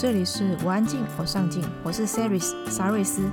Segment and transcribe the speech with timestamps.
[0.00, 3.30] 这里是我安静，我上进，我是 Saris 沙瑞斯。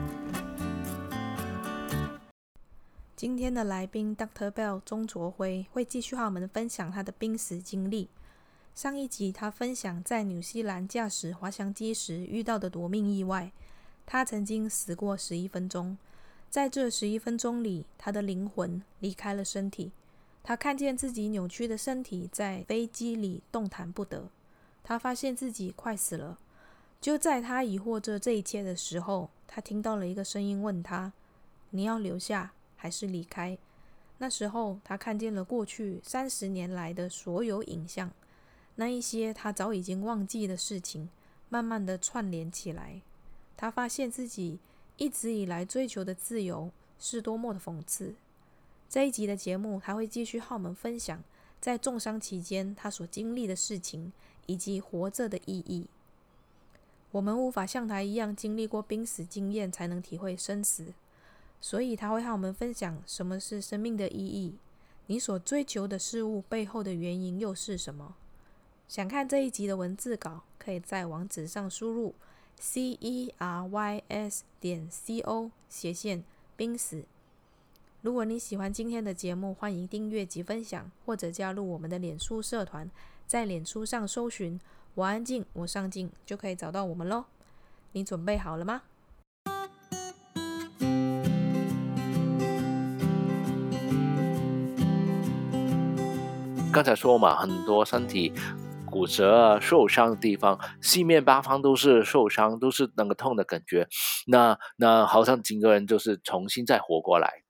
[3.15, 4.51] 今天的来宾 Dr.
[4.51, 8.09] Bell 钟卓辉会继续和我们分享他的濒死经历。
[8.75, 13.53] 上一集他分享在纽西兰驾驶滑翔机时遇到的夺命意外，
[14.05, 15.97] 他曾经死过十一分钟，
[16.49, 19.93] 在这十一分钟里，他的灵魂离开了身体，
[20.43, 24.27] 他看见自己扭曲的身体在飞机里动弹不得，
[24.83, 26.37] 他发现自己快死了。
[26.99, 31.13] 就在他疑惑着这一切的时候，他听到了一个声音问他
[31.71, 33.57] ：“你要留下还是离开？”
[34.19, 38.11] 那时候，他看见了过去三十年来的所有影像，
[38.75, 41.09] 那一些他早已经忘记的事情，
[41.49, 43.01] 慢慢的串联起来。
[43.55, 44.59] 他发现自己
[44.97, 48.15] 一直以来追求的自由是多么的讽刺。
[48.89, 51.23] 这一集的节目，他会继续和我们分享
[51.61, 54.11] 在重伤期间他所经历的事情，
[54.47, 55.85] 以及活着的意义。
[57.17, 60.93] 我们无法像他一样经历过濒死经验才能体会生死，
[61.59, 64.53] 所以他会和我们分享什么是生命的意义，
[65.07, 68.13] 你所追求的事物背后的原因又是什么？
[68.87, 72.13] 想看这一集的文字稿，可以在网址上输入
[72.59, 76.23] c e r y s 点 c o 斜线
[76.55, 77.03] 濒死。
[78.03, 82.87] 如果你喜欢今天的节目，欢迎订阅及分享，或者加入我们的脸书社团，
[83.27, 84.57] 在脸书上搜寻。
[84.95, 87.25] 我安静，我上进，就可以找到我们喽。
[87.91, 88.83] 你准备好了吗？
[96.71, 98.31] 刚才说嘛，很多身体
[98.85, 103.89] 骨折、受伤的地方，四面八方都是受伤，都是那个痛的感觉。
[104.27, 107.43] 那那好像整个人就是重新再活过来。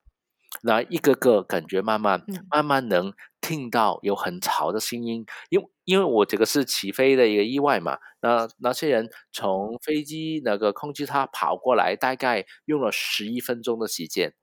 [0.63, 3.13] 那一个个感觉慢慢、嗯、慢慢能
[3.47, 14.35] 听到有很吵的声音，因为因为我这个是起飞的一个意外嘛，那那些人从飞机那个控制塔跑过来，大概用了十一分钟的时间，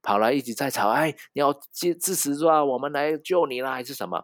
[0.00, 4.22] 跑来一直在吵，哎，你要支支持住啊，我们来救你啦，还是什么？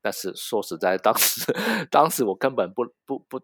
[0.00, 1.52] 但是说实在，当时
[1.90, 3.40] 当时我根本不不不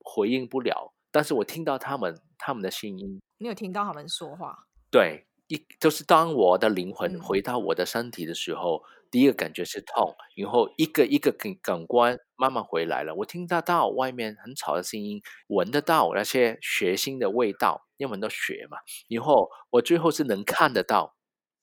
[0.00, 4.66] 回应不了，但是我听到他们他们的声音，你有听到他们说话？
[4.90, 5.26] 对。
[5.46, 13.14] 一就是当我的灵魂回到我的身体的时候，嗯、第一个感觉是痛，然后一个一个感感官慢慢回来了。
[13.14, 18.78] 我听得到外面很吵的声音，闻得到那些血腥的味道，因为闻到血嘛。
[19.08, 21.14] 然后我最后是能看得到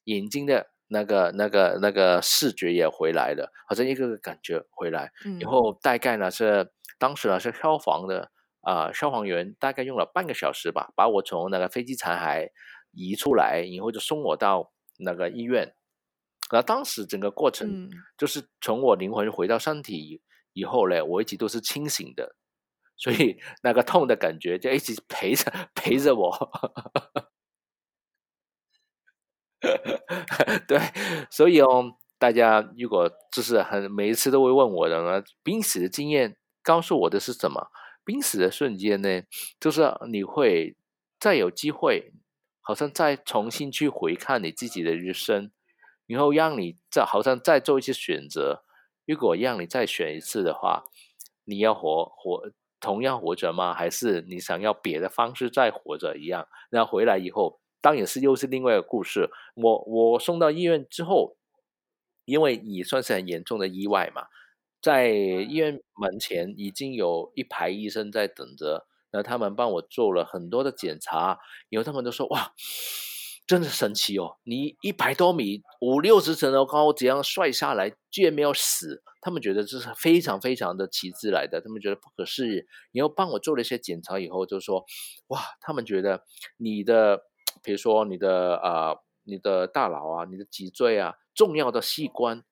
[0.06, 5.12] 眼睛的那个那个那个视觉也回来了，好像一个个感觉回来。
[5.26, 12.48] 嗯、然后大概呢是当时呢是消防的啊、呃、消防员大概用了半个小时吧，把我从那个飞机残骸。
[12.94, 14.70] 移出来然后就送我到
[15.00, 15.74] 那个医院，
[16.52, 20.22] 那当时整个过程就是从我灵魂回到身体
[20.54, 22.36] 以后呢，我一直都是清醒的，
[22.98, 26.52] 所以那个痛的感觉就一直陪着陪着我。
[30.68, 30.80] 对，
[31.30, 37.68] 所以哦，大家如果就是很每一次都会问我的呢，濒死的经验告诉我的是什么？
[38.04, 39.24] 濒死的瞬间呢，
[39.60, 40.76] 就是你会
[41.20, 42.14] 再有机会。
[42.64, 45.52] 好像再重新去回看你自己的人生，
[46.12, 48.64] 然后让你再好像再做一些选择。
[49.06, 50.84] 如果让你再选一次的话，
[51.46, 53.74] 你要活活同样活着吗？
[53.74, 56.48] 还是你想要别的方式再活着一样？
[56.70, 59.30] 然后回来以后，当然是又是另外一个故事。
[59.56, 61.38] 我我送到医院之后，
[62.26, 64.28] 因为也算是很严重的意外嘛，
[64.82, 68.88] 在医院门前已经有一排医生在等着。
[69.14, 71.38] 那他们帮我做了很多的检查，
[71.70, 72.54] 然后他们都说：“哇，
[73.48, 74.38] 真的神奇哦！
[74.44, 82.64] 你一百多米、五六十层楼高，这样摔下来居然没有死，他们觉得这是非常非常的奇迹来的，他们觉得不可思议。
[82.92, 84.86] 然后帮我做了一些检查以后，就说：
[85.28, 86.24] 哇，他们觉得
[86.58, 87.24] 你的，
[87.64, 92.44] 比如说你的啊、你的大脑啊，你的脊椎啊，重要的器官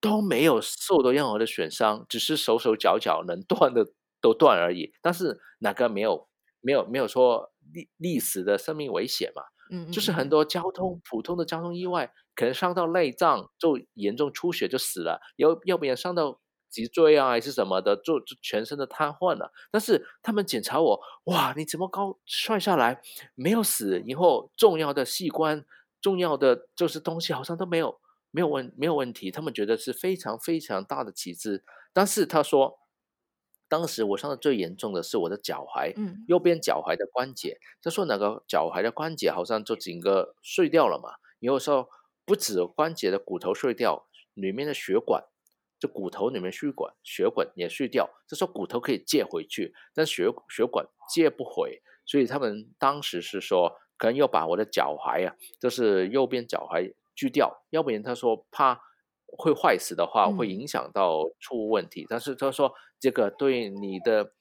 [0.00, 3.92] 都没有受到任何的损伤，只是手手脚脚能断的。”
[4.22, 6.28] 都断而已，但是哪个没有
[6.60, 9.44] 没有没有说历历史的生命危险嘛？
[9.92, 19.52] 就是很多交通普通的交通意外，可能伤到内脏就严重出血就死了，要要不然伤到脊椎啊还是什么的，就就全身的瘫痪了。
[19.70, 23.00] 但是他们检查我，哇，你怎么高摔下来
[23.34, 24.00] 没有死？
[24.04, 25.64] 以后重要的器官、
[26.00, 27.98] 重要的就是东西好像都没有
[28.30, 31.62] 没有问没有问题，他们觉得是非常非常大的奇迹。
[31.92, 32.78] 但是他说。
[33.70, 37.60] 当时我伤的最严重的是我的脚踝，嗯，右边脚踝的关节。
[37.80, 41.14] 他说那个脚踝的关节好像就整个碎掉了嘛。
[41.38, 41.88] 有时候
[42.26, 45.24] 不止关节的骨头碎掉，里面的血管
[45.78, 58.82] 就骨头里面血管血管也碎掉，就说骨头可以借回去，但血血管借不回，所以他们当时是说，可能要把我的脚踝啊，就是右边脚踝锯掉，要不然他说怕
[59.38, 62.02] 会坏死的话，会影响到出问题。
[62.02, 64.32] 嗯、但是他说这个对你的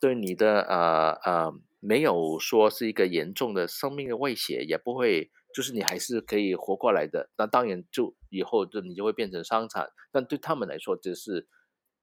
[0.00, 5.32] 对你的呃呃没有说是一个严重的生命的威胁，也不会。
[5.54, 11.46] 就是你还是可以活过来的，那当然就以后就你就会变成伤残，但对他们来说，只是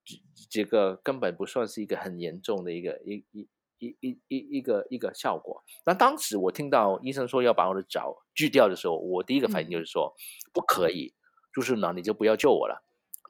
[0.05, 0.15] 这
[0.49, 5.65] 这个根本不算是一个很严重的一个一一一一一一个一个效果。
[5.85, 10.15] 那当时我听到医生说要把我的脚锯掉的时候，我第一个反应就是说
[10.53, 11.13] 不可以，
[11.53, 12.81] 就是呢你就不要救我了。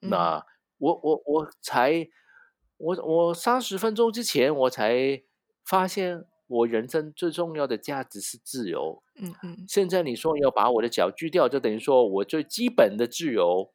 [0.01, 0.45] 那
[0.77, 2.07] 我我我才
[2.81, 5.21] 我我三十分钟之前我才
[5.63, 6.25] 发现。
[6.53, 9.01] 我人生最重要的价值是自由。
[9.15, 13.71] 嗯嗯，现在你说要把我的脚锯掉，就等于说我最基本的自由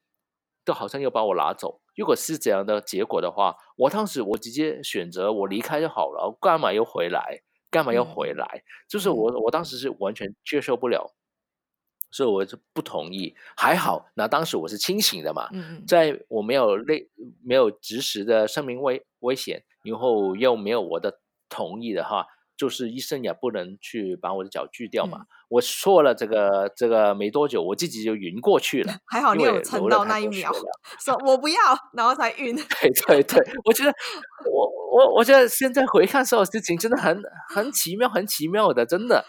[0.63, 1.81] 都好像要把我拿走。
[1.97, 7.41] 如果是这样的结果的话，我当时我直接选择我离开就好了，我干嘛又回来？
[7.71, 8.45] 干嘛又回来？
[8.45, 11.16] 嗯、就是我我当时是完全接受不了，
[12.17, 13.35] 所以我就不同意。
[13.55, 17.11] 还好，那当时我是清醒的嘛，嗯、在我没有类
[17.45, 21.21] 没有及时的生命危危险，然后又没有我的
[21.51, 22.25] 同意的话。
[22.57, 25.19] 就是医生也不能去把我的脚锯掉嘛。
[25.19, 28.95] 嗯、我说了这个这个没多久，我自己就晕过去了。
[29.05, 30.51] 还好你有撑到那一秒，
[30.99, 31.59] 说我不要，
[31.93, 32.57] 然后才晕。
[32.81, 33.93] 对对对，我觉得
[34.51, 37.23] 我我我觉得现在回看所有事情真的很
[37.55, 39.25] 很奇妙，很奇妙的，真的。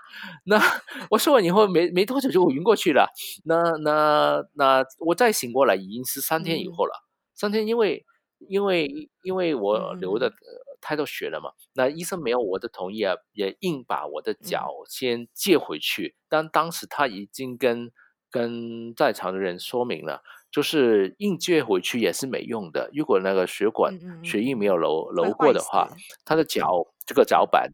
[0.46, 0.62] 那
[1.10, 3.10] 我说完以后没没多久就晕过去了。
[3.46, 6.94] 那那那我再醒过来已经是三天以后了。
[6.94, 7.06] 嗯、
[7.36, 8.06] 三天因为
[8.48, 10.30] 因为因为我流的。
[10.30, 11.50] 嗯太多血了嘛？
[11.74, 16.16] 那医生没有我的同意啊，也硬把我的脚先借回去。
[16.16, 17.92] 嗯、但当时他已经跟
[18.30, 20.22] 跟在场的人说明了，
[20.58, 22.90] 就是硬接回去也是没用的。
[22.92, 25.88] 如果那个血管嗯嗯血液没有流流过的话，
[26.26, 27.70] 他的脚这个脚板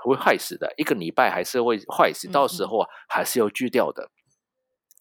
[0.00, 4.12] 会坏死的，一个礼拜还是会坏死，到时候还是要锯掉的。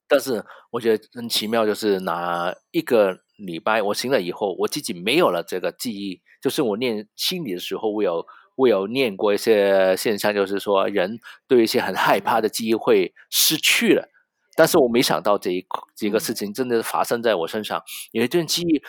[0.08, 6.20] 但是我觉得很奇妙，就是拿一个礼拜我醒了以后，我自己没有了这个记忆。
[6.42, 8.26] 就是我念心理的时候，我有
[8.56, 14.10] 我有念过一些现象，就是说人对一些很害怕的记忆会失去了。
[14.56, 15.66] 但是我没想到这一
[15.96, 18.82] 这个事情真的发生在我身上，有一段记忆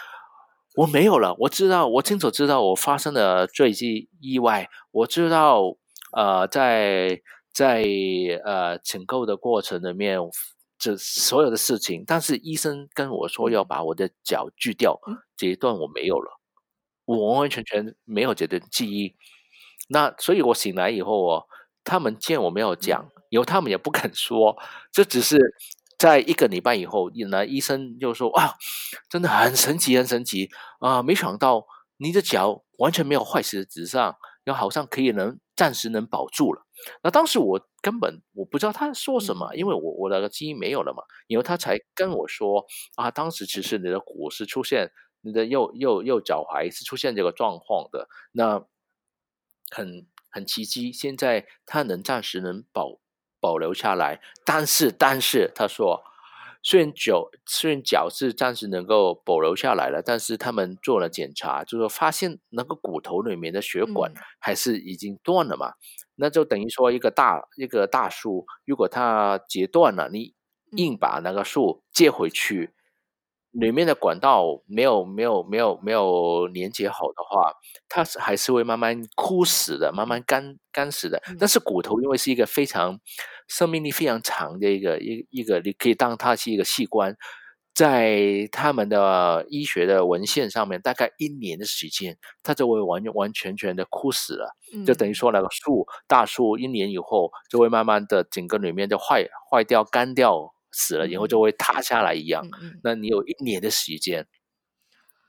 [0.76, 1.34] 我没有了。
[1.40, 5.76] 我知道，我清楚知道我发生的坠机意外，我知道
[6.12, 7.20] 呃，在
[7.52, 7.84] 在
[8.44, 10.18] 呃抢购的过程里面。
[10.76, 16.40] 这所有的事情，但是医生跟我说要把我的脚锯掉，嗯、这一段我没有了，
[17.06, 19.14] 我完完全全没有这段记忆。
[19.88, 21.46] 那所以，我醒来以后，哦
[21.84, 24.56] 他们见我没有讲，以后他们也不肯说。
[24.92, 25.36] 这只是
[25.98, 28.54] 在一个礼拜以后，那医生就说啊，
[29.10, 30.48] 真的很神奇，很神奇
[30.78, 31.02] 啊！
[31.02, 31.66] 没想到
[31.96, 34.14] 你的脚完全没有坏死的迹象，
[34.44, 36.62] 然后好像可以能暂时能保住了。
[37.02, 42.64] 那当时我根本我不知道他说什么，因为我我的基因没有了嘛，然后他才跟我说
[42.94, 44.92] 啊，当时其实你的骨是出现，
[45.22, 48.64] 你的右右右脚踝是出现这个状况的，那
[49.70, 52.98] 很很奇迹，现在他能暂时能保
[53.44, 56.02] 保留下来，但是但是他说。
[56.66, 64.10] 虽然脚虽然脚是暂时能够保留下来了，但是他们做了检查，就是说发现那个骨头里面的血管
[64.40, 65.76] 还是已经断了嘛，嗯、
[66.14, 70.32] 那就等于说一个大一个大树，如果它截断了，你
[70.70, 72.72] 硬把那个树接回去。
[73.54, 77.52] 嗯里面的管道没有没有没有没有连接好的话，
[77.88, 81.22] 它是还是会慢慢枯死的，慢慢干干死的。
[81.38, 82.98] 但是骨头因为是一个非常
[83.46, 87.16] 生命力非常长的一个一一个，你可以当它是一个器官，
[87.74, 94.56] 在他们的医学的文献上面，大概一年的时间，它就会完完全全的枯死了。
[94.84, 100.53] 就等于说那个树大树一年以后就会慢慢的整个里面就坏坏掉干掉。
[100.76, 104.26] 死了以后就会塌下来一样，嗯、那你有一年的时间。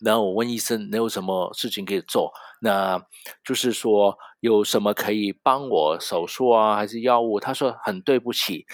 [0.03, 2.31] 然后我问医生，你有什么事情可以做？
[2.61, 3.01] 那
[3.45, 7.39] 就是说有什么可以帮我手术啊，还是药物？
[7.39, 8.65] 他说很对不起，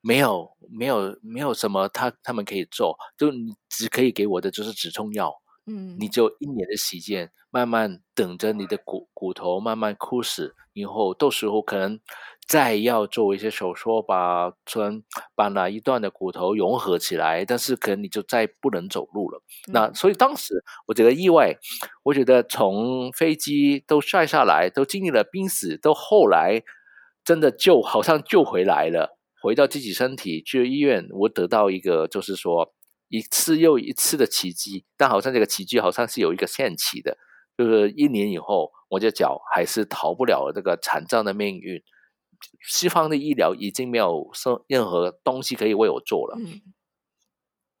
[0.00, 5.34] 没有，没有，没有什么他他们可以做，就你只可以给我的就是止痛药。
[5.70, 12.00] 嗯，你就一年的时间，慢慢等着你的骨骨头慢慢枯死，以后到时候可能。
[12.48, 15.04] 再要做一些手术，把从
[15.36, 19.40] 把哪一段的骨头融合起来，但是可能你就再不能走路了。
[19.68, 21.54] 嗯、那所以当时我觉得意外，
[22.02, 26.64] 我觉得从飞机都摔下来，都经历了濒死，都后来
[27.24, 32.74] 真的救好像救回来了，回到自己身体去医院，我得到一个就是说
[33.10, 37.18] 一次又一次的奇迹，但好像这个奇迹好像是有一个限期的，
[37.58, 41.82] 就是一年以后，我的脚还是逃不了这个残障的命运。
[42.66, 46.38] 西方的医疗已经没有任任何东西可以为我做了。
[46.38, 46.62] 嗯，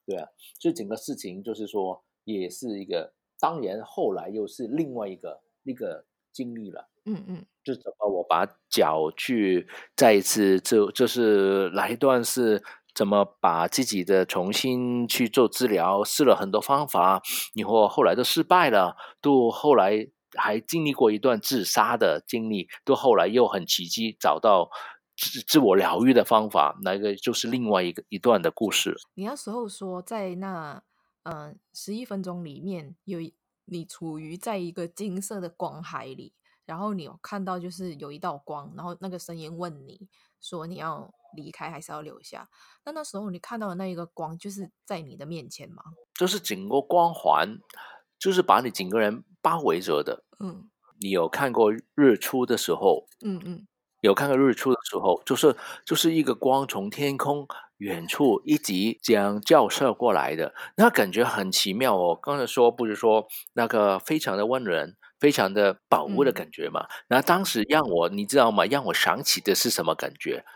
[0.04, 6.90] 对啊，所以整个事情就是说，也是一个，当然后来又是另外一个那个经历了。
[7.06, 12.62] 嗯嗯，就怎么我把脚去再一次就就是来一段是
[13.00, 17.22] 怎么把自己的重新去做治疗，试了很多方法，
[17.54, 24.68] 你或后来都失败了，都后来还经历过一段自杀的经历，都后来又很奇迹找到
[25.16, 28.94] 自自我疗愈的方法，那个就是另外一个一段的故事。
[29.14, 30.82] 你那时候说在那
[31.22, 33.18] 嗯十一分钟里面有
[33.64, 36.34] 你处于在一个金色的光海里。
[36.66, 40.06] 然后你有看到，就是有一道光，然后那个声音问你
[40.40, 42.48] 说：“你要离开还是要留下？”
[42.84, 45.82] 那那时候你看到的那一个光，就是在你的面前吗？
[46.14, 47.58] 就是整个光环，
[48.18, 50.24] 就是把你整个人包围着的。
[50.38, 50.70] 嗯，
[51.00, 53.06] 你有看过日出的时候？
[53.24, 53.66] 嗯嗯，
[54.00, 57.46] 有看过日出的时候，就是就是一个光从天空
[57.78, 62.18] 远处一直这样照射过来的，那感觉很奇妙哦。
[62.20, 64.96] 刚才说不是说那个非常的温暖。
[65.20, 68.64] 非常的保护的感觉嘛，那、嗯、当时让我，你知道吗？
[68.64, 70.46] 让我想起的是什么感觉？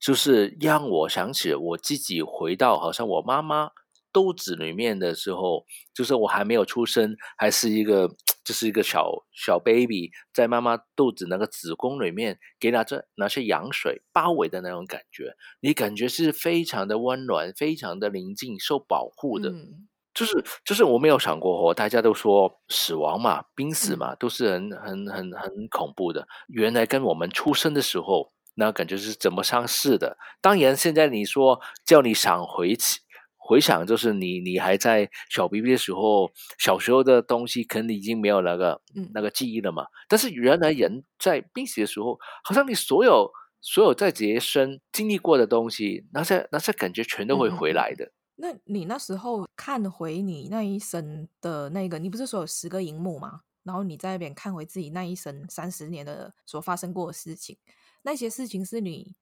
[0.00, 3.70] 就是让我想起我自己回到好像我妈妈
[4.12, 5.64] 肚子里面的时候，
[5.94, 8.08] 就是我还没有出生，还是一个
[8.42, 19.50] 就是一个小小 baby，在妈妈肚子那个子宫里面，给拿着那些羊水包围的那种感觉，你感觉是非常的温暖，非常的宁静，受保护的。
[19.50, 26.26] 嗯就是就是我没有想过哦，大家都说死亡嘛、濒死嘛，都是很很很很恐怖的。
[26.48, 28.28] 原来跟我们出生的时候
[28.60, 30.16] 那感觉是怎么上市的。
[30.40, 33.00] 当然，现在你说叫你想回起
[33.36, 38.80] 回想，就是你你还在小 BB 的时候，小时候的东西，可能已经没有那个
[39.14, 39.86] 那个记忆了嘛。
[40.06, 43.28] 但是原来人在濒死的时候，好像你所有
[43.60, 48.12] 所有在这一生经历过的东西，那些那些感觉全都会回来的。
[48.36, 53.40] 那你那时候看回你那一生的那个，你不是说有十个荧幕吗？
[53.64, 57.58] 然后你在那边看回自己那一生三十年的所发生过的事情，
[58.02, 59.14] 那些事情是你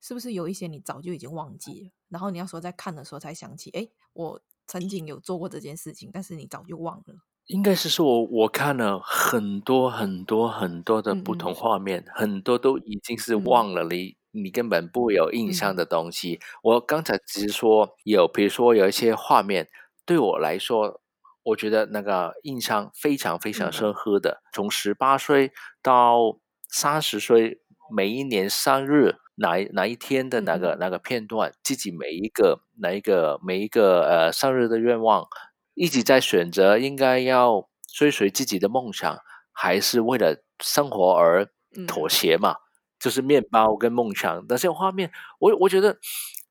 [0.00, 1.90] 是不是有一些你早就已经忘记了？
[2.08, 7.14] 然后你要说在看的时候才想起，哎，我曾经有做过这件事情，但是你早就忘了。
[7.46, 14.08] 应该是说我我看了很多很多很多的不同画面，嗯、很多都已经是忘了你。
[14.08, 19.66] 嗯你根本不会有印象的东西，嗯、我刚才只是说有，比如说有一些画面，
[20.04, 21.00] 对我来说，
[21.42, 24.42] 我觉得那个印象非常非常深刻的。
[24.44, 26.38] 嗯、从十八岁到
[26.68, 35.26] 三十岁，每一年生日哪哪一天的哪个、嗯、那个片段，自己每一个哪一个每一个呃生日的愿望，
[35.74, 39.18] 一直在选择应该要追随自己的梦想，
[39.52, 41.48] 还是为了生活而
[41.86, 42.52] 妥协嘛？
[42.52, 42.60] 嗯
[42.98, 45.98] 就是面包跟梦想那些画面，我我觉得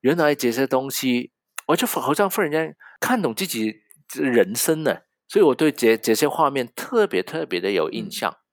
[0.01, 1.31] 原来这些东西，
[1.65, 3.81] 我就好像忽然间看懂自己
[4.13, 8.31] 人生呢，所以我对这这些画面特别特别的有印象。
[8.31, 8.44] 嗯、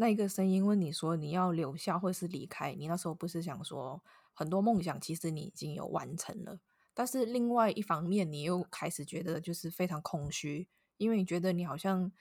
[0.00, 4.00] 那一个声音问你说你要留下或是离开，你那时候不是想说
[4.32, 6.60] 很多梦想其实你已经有完成了，
[6.94, 12.12] 但是另外一方面你又开始觉得就是非常空虚，因为你觉得你好像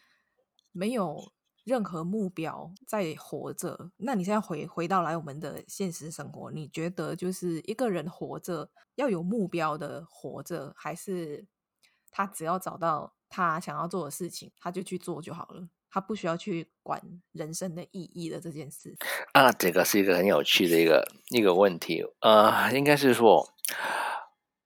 [0.72, 1.32] 没有。
[1.68, 11.46] 任何目标在活着，那你现在回回到来我们的现实生活，你觉得就是一个人活着要有目标的活着，还是
[12.10, 17.02] 他只要找到他想要做的事情，他就去做就好了，他不需要去管
[17.32, 18.96] 人生的意义的这件事？
[19.34, 23.50] 啊，这个是一个很有趣的一个一个问题，呃，应该是说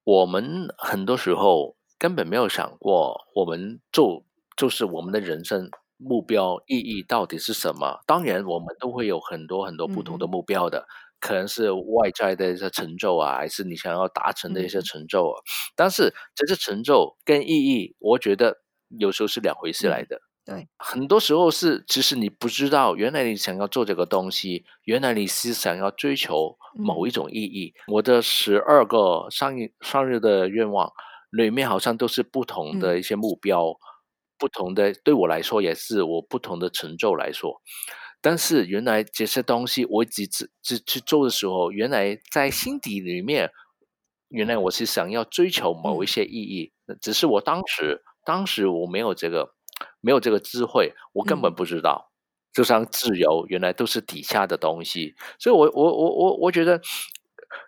[0.04, 4.26] 我们很多时候根本没有想过，我们做
[4.58, 5.70] 就是我们的人生。
[6.04, 8.02] 目标意义到底是什么？
[8.08, 10.88] 当然，我们都会有很多很多不同的目标的，嗯、
[11.20, 15.38] 可能是外在的一些成就啊，还是你想要达成的一些成就啊。
[15.40, 15.46] 嗯、
[15.76, 18.64] 但是，这些成就跟意义，我觉得
[18.98, 20.16] 有时候是两回事来的。
[20.16, 27.74] 嗯、对，很多时候是，其实你不知道，原来你想要做这个东西，原来你是想要追求某一种意义。
[27.88, 30.92] 嗯、我的十二个上一上日的愿望
[31.32, 33.70] 里面，好像都是不同的一些目标。
[33.70, 33.78] 嗯
[34.42, 37.62] 不同的，对我来说也是我不同的成就来说，
[38.22, 43.52] 但是原来这些东西我只只只去做的时候，原来在心底里面，
[44.30, 49.54] 原来我是想要追求某一些意义，嗯、只是我当时当时我没有这个
[50.02, 56.82] 没有这个智慧，我根本不知道，嗯、就像自由原来都是底下的东西，所以我我我我我觉得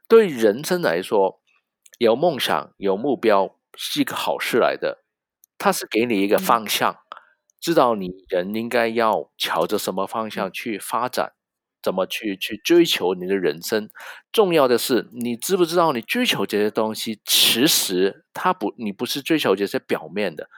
[0.07, 1.41] 对人生来说，
[1.97, 5.03] 有梦想有目标是一个好事来的，
[5.57, 6.97] 它是给你一个方向，嗯、
[7.59, 11.37] 知道你人应该要朝着什么方向去发展，嗯、
[11.81, 13.89] 怎么去去追求你的人生。
[14.31, 20.49] 重要的是，你知不知道你追求这些东西，其实它不，你不是追求这些表面的。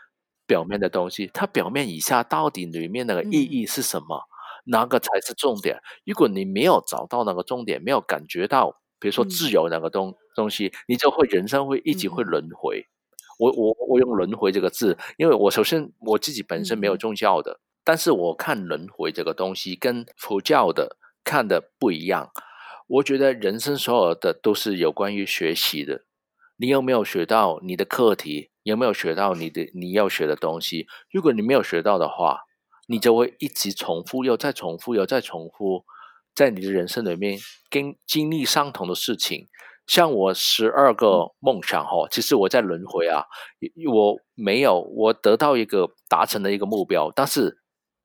[0.48, 4.24] 表面的东西，它表面以下到底里面那个意义是什么？
[4.66, 5.80] 哪、嗯、个才是重点？
[6.06, 12.80] 如果你没有找到那个重点，没有感觉到，比如说自由那个东、嗯、东西，你就会人生会一直会轮回。
[12.80, 12.90] 嗯、
[13.40, 22.32] 我我我用轮回这个字，因为我首先我自己本身没有宗教的，嗯、但是我看轮回这个东西跟佛教的看的不一样。
[22.88, 26.06] 我觉得人生所有的都是有关于学习的。
[26.58, 28.52] 你有没有学到你的课题？
[28.66, 30.88] 有没有学到你的你要学的东西？
[31.12, 32.40] 如果你没有学到的话，
[32.88, 35.86] 你就会一直重复，又再重复，又再重复，
[36.34, 37.38] 在你的人生里面
[37.70, 39.48] 跟经历相同的事情。
[39.86, 43.26] 像我十二个梦想哈，其实我在轮回啊，
[43.94, 47.60] 我没有我得到一个达成的一个目标，但是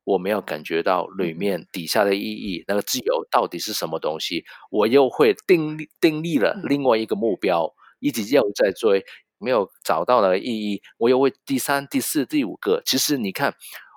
[0.04, 4.44] 我没有感觉到里面底下的意义，那个自由到底是什么东西？
[4.70, 7.74] 我又会定定立了另外一个目标。
[8.02, 9.04] 一直又在追，
[9.40, 12.82] 没有找到的意义，我又为第三、第四、第五个。
[12.84, 13.54] 其实你看，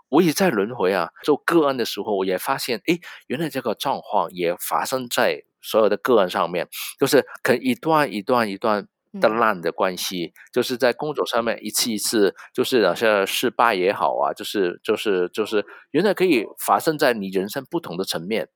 [0.09, 1.09] 我也在轮回啊。
[1.23, 2.97] 做个案的时候，我也发现，哎，
[3.27, 6.67] 原来这个状况也发生在所有的个案上面，
[6.99, 8.87] 就是可能一段一段一段
[9.19, 18.49] 的烂的关系，嗯、就是在工作上面一次一次，就是好像失败也好啊，就是就是就是，原来可以发生在你人生不同的层面。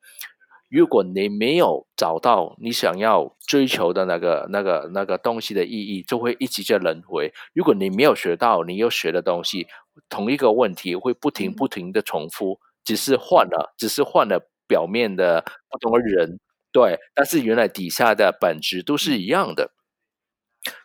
[0.70, 7.32] 如果你没有找到你想要追求的那个、那个、那个东西的意义，就会一直在轮回。
[7.54, 9.68] 如果你没有学到你要学的东西，
[10.10, 16.38] 同一个问题会不停不停的重复，只是换了，只是换了表面的不同的人，
[16.74, 19.72] 对，但是原来底下的本质都是一样的。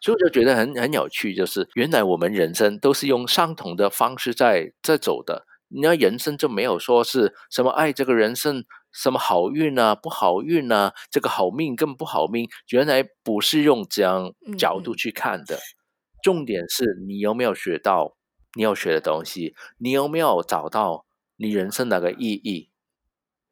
[0.00, 5.44] 所以我就觉得很很有趣，就是原来我们人生都是用相同的方式在在走的。
[5.82, 8.64] 那人生就没有说是什么爱，这个人生。
[8.92, 15.56] 什么好运啊，不好运啊，这个好命跟不好命，原来不是用这样角度去看的。
[15.56, 15.80] 嗯嗯。
[16.22, 18.16] 重点是你有没有学到
[18.54, 21.04] 你要学的东西，你有没有找到
[21.36, 22.70] 你人生那个意义？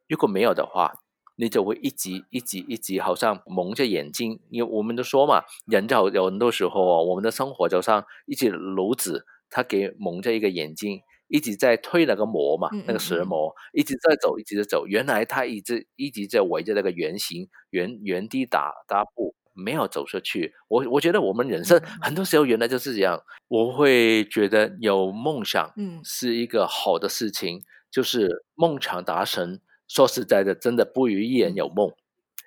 [0.06, 0.92] 如果没有的话，
[1.36, 4.40] 你就会一直一直一直好像蒙着眼睛。
[4.50, 11.00] 因为我们都说嘛，人就有很多时候啊，我们的生活就像一只炉子，它给蒙着一个眼睛。
[11.30, 14.86] 一直在推那个膜嘛，那个石膜一直在走，一直在走。
[14.86, 20.52] 原来他一直一直在围着那个圆形原原地打打步，没有走出去。
[20.68, 23.22] 我我觉得我们人生很多时候原来就是这样。
[23.48, 27.62] 我会觉得有梦想，嗯，是一个好的事情。
[27.90, 31.90] 就是梦想达成，说实在的，真的不如一人有梦。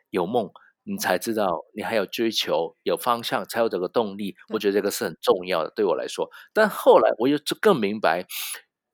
[0.10, 0.50] 有梦，
[0.84, 4.38] 你才知道你还有追求，有方向，才有这个动力。
[4.54, 6.30] 我觉得这个是很重要的，对我来说。
[6.54, 8.26] 但后来我又就更明白。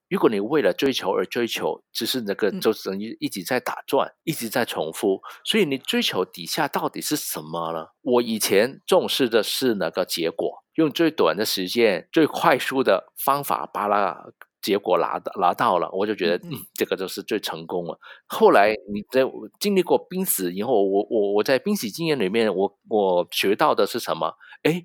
[0.10, 5.22] 如果你为了追求而追求，只是那个就等于一直在打转，嗯、一直在重复。
[5.46, 7.90] 所以你追求底下到底是什么呢？
[8.02, 18.00] 我以前重视的是那个结果，用最短的时间、最快速的方法把那结果拿到拿到了，我就觉得嗯，嗯，这个就是最成功了。
[18.26, 19.22] 后来你在
[19.60, 24.34] 经历过濒死以后，我我我在濒死经验里面，我我学到的是什么？
[24.64, 24.84] 哎，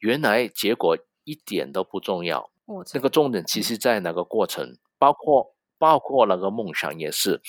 [0.00, 2.50] 原来结果一点都不重要。
[2.94, 7.40] 那个重点其实在那个过程，包括包括那个梦想也是。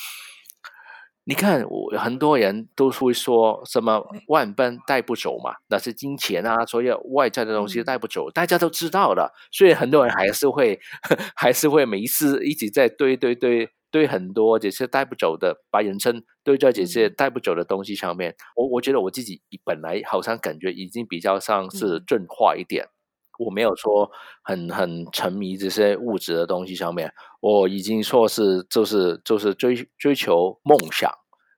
[1.27, 9.33] 你看，我很多人都会说什么万般带不走嘛，那是金钱啊，所有外在的东西带不走，大家都知道的。
[9.51, 10.79] 所以很多人还是会
[11.35, 18.35] 还是会没事一直在堆堆堆堆很多这些带不走的，把人生堆在这些带不走的东西上面。
[18.55, 22.89] 我我觉得我自己本来好像感觉已经比较像是进化一点。
[23.37, 24.09] 我没有说
[24.43, 31.11] 很很沉迷这些物质的东西上面，我已经说是就是就是追追求梦想，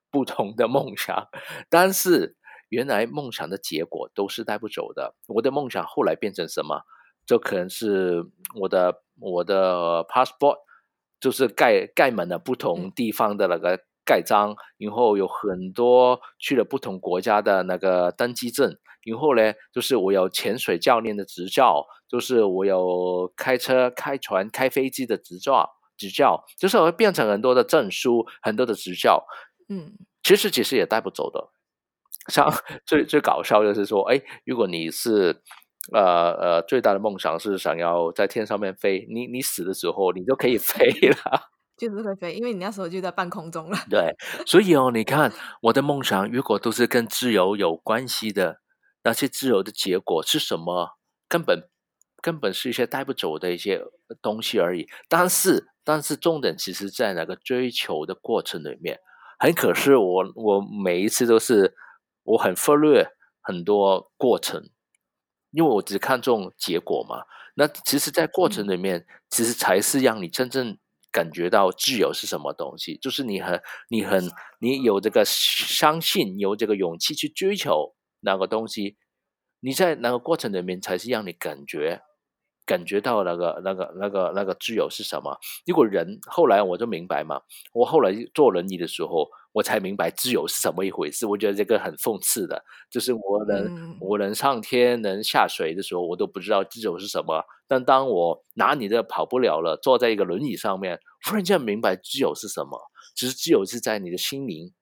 [0.10, 1.28] 不同的梦想，
[1.70, 2.36] 但是
[2.70, 5.16] 原来梦想的结果都是带不走的。
[5.28, 6.82] 我的梦想后来变成什么？
[7.26, 8.24] 就可能是
[8.56, 10.56] 我的我的 passport，
[11.20, 18.78] 就是盖盖满了不同地方的那个盖章，然后有很多去了不同国家的那个登机证。
[19.04, 29.26] 然后呢，就是我有潜水教练的执照，就是我有开车、开船、开飞机的执照，执照就是我会变成很多的证书，很多的执照。
[29.70, 29.93] 嗯，
[30.24, 31.50] 其实其实也带不走的。
[32.30, 32.52] 像
[32.86, 35.41] 最最搞笑就是说，哎，如果你是
[35.93, 43.78] 呃呃最大的梦想是想要在天上面飞，你你死的时候你就可以飞了，就是会飞，因为你那时候就在半空中了。
[43.90, 48.62] 对，所以哦，你看我的梦想如果都是跟自由有关系的。
[49.04, 50.98] 那些自由的结果是什么？
[51.30, 51.70] 根本
[52.22, 53.82] 根本是一些带不走的一些
[54.22, 54.86] 东西而已。
[55.08, 59.00] 但是，但是重点其实在那个追求的过程里面。
[59.40, 61.74] 很可是，我我每一次都是
[62.24, 63.08] 我很忽略
[63.40, 64.70] 很多过程，
[65.52, 67.24] 因为我只看重结果嘛。
[67.56, 70.78] 那其实，在过程里面，其实才是让你真正
[71.12, 72.98] 感觉到自由是什么东西。
[72.98, 78.98] 就是你很你很你有这个相信，有这个勇气去追求那个东西。
[79.60, 82.02] 你在那个过程里面，才是让你感觉
[82.65, 85.36] 感觉到那个那个那个那个自由是什么。
[85.65, 87.41] 如果人后来我就明白嘛，
[87.74, 91.25] 我后来坐轮椅的时候，我才明白自由是什么一回事。
[91.25, 97.43] 我觉得这个很讽刺的，就是我能、嗯、我能上天能下水的时候，我都不知道自由是什么。
[97.67, 102.79] 但当我拿你的跑不了了，坐在一个轮椅上面，忽然间明白自由是什么。
[103.15, 104.73] 其实自由是在你的心灵。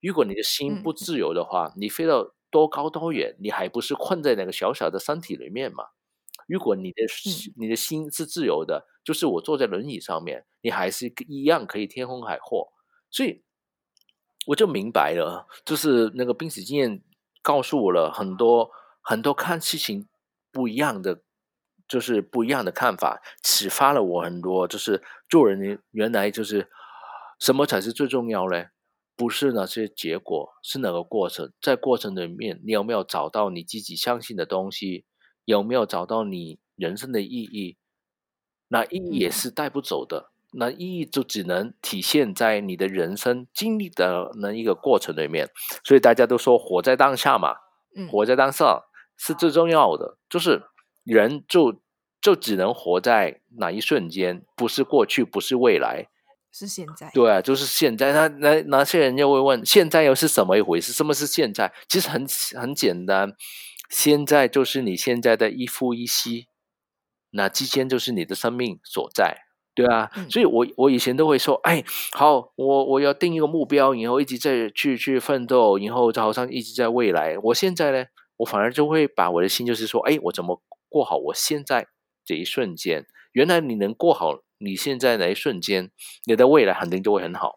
[0.00, 2.32] 如果你的心不自由的话，嗯、你飞到。
[2.48, 5.84] 多高多远，你还不是困在那个小小的身体里面嘛？
[6.46, 7.02] 如果你的
[7.56, 12.68] 你的心是自由的，就是我坐在轮椅上面，你还是一样可以天空海阔。
[13.10, 13.42] 所以
[14.46, 17.02] 我就明白了，就是那个濒死经验
[17.42, 18.70] 告诉我了很多
[19.02, 20.08] 很多看事情
[20.50, 21.20] 不一样的，
[21.86, 24.66] 就是不一样的看法，启发了我很多。
[24.66, 26.68] 就是做人原来就是
[27.38, 28.70] 什么才是最重要嘞？
[29.16, 31.52] 不是那些结果，是哪个过程？
[31.60, 35.06] 在过程里面，你有没有找到你自己相信的东西？
[35.44, 37.78] 有没有找到你人生的意义？
[38.68, 40.32] 那意义也是带不走的。
[40.58, 45.50] 那意义就只能体现在你的人生经历的那一个过程里面。
[45.84, 47.54] 所以大家都说活在当下嘛，
[48.10, 48.84] 活在当下
[49.16, 50.18] 是最重要的。
[50.28, 50.62] 就是
[51.04, 51.80] 人就
[52.20, 56.08] 就只能活在哪一瞬间，不是过去，不是未来。
[56.52, 58.14] 是现在，对啊，就是现在。
[58.14, 60.90] 那那那些人又会问，现在又是什么一回事？
[60.90, 61.70] 什么是现在？
[61.86, 62.26] 其实很
[62.58, 63.36] 很简单，
[63.90, 66.46] 现在就是你现在的一呼一吸，
[67.32, 69.45] 那之间就是你的生命所在，
[69.76, 70.10] 对啊。
[70.16, 77.38] 嗯、所以我我以前都会说，哎，好，我我要定一个目标，然后一直在去去奋斗，然后就好像一直在未来。
[77.40, 78.06] 我现在呢，
[78.38, 81.86] 我反而就会把我的心就是说，哎，我怎么过好我现在
[82.24, 83.06] 这一瞬间？
[83.30, 84.40] 原来你能过好。
[84.58, 85.90] 你现在那一瞬间，
[86.24, 87.56] 你的未来肯定就会很好。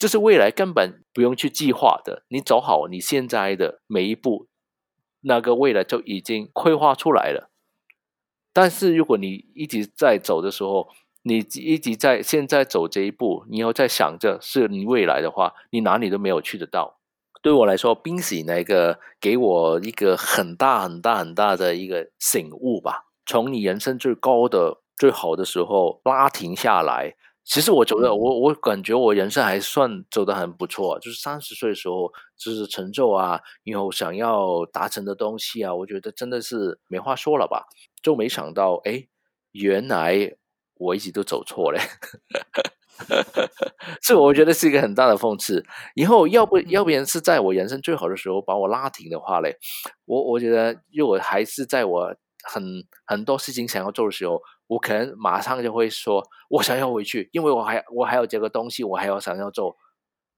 [0.00, 4.48] 这是未来根本不用去计划的，你走好你现在的每一步，
[5.20, 7.52] 那个未来就已经规划出来了。
[8.56, 10.88] 但是如果你一直在走的时候，
[11.24, 16.96] 你一直在现在走这一步，你要在想着是你未来的话，你哪里都没有去得到。
[17.42, 24.78] 对我来说，冰洗那个给我一个很大很大很大的一个醒悟吧，从你人生最高的。
[24.98, 27.14] 最好的时候拉停下来，
[27.44, 37.66] 其实我觉得我我感觉我人生还算走得很不错，就是三十岁的时候，就是成就啊，以后想要达成的东西啊，我觉得真的是没话说了吧，
[38.06, 39.08] 就没想到哎，
[39.50, 40.36] 原来
[40.74, 41.80] 我一直都走错了，
[44.00, 45.64] 这我觉得是一个很大的讽刺。
[45.96, 49.56] 以后要不要不然是在我人生最好的时候把我拉停的话嘞，
[50.04, 52.14] 我我觉得如果还是在我
[52.44, 52.62] 很
[53.04, 54.40] 很多事情想要做的时候。
[54.68, 59.76] 我可能马上就会说，我想要回去，因为我还我还有这个东西，我还要想要做，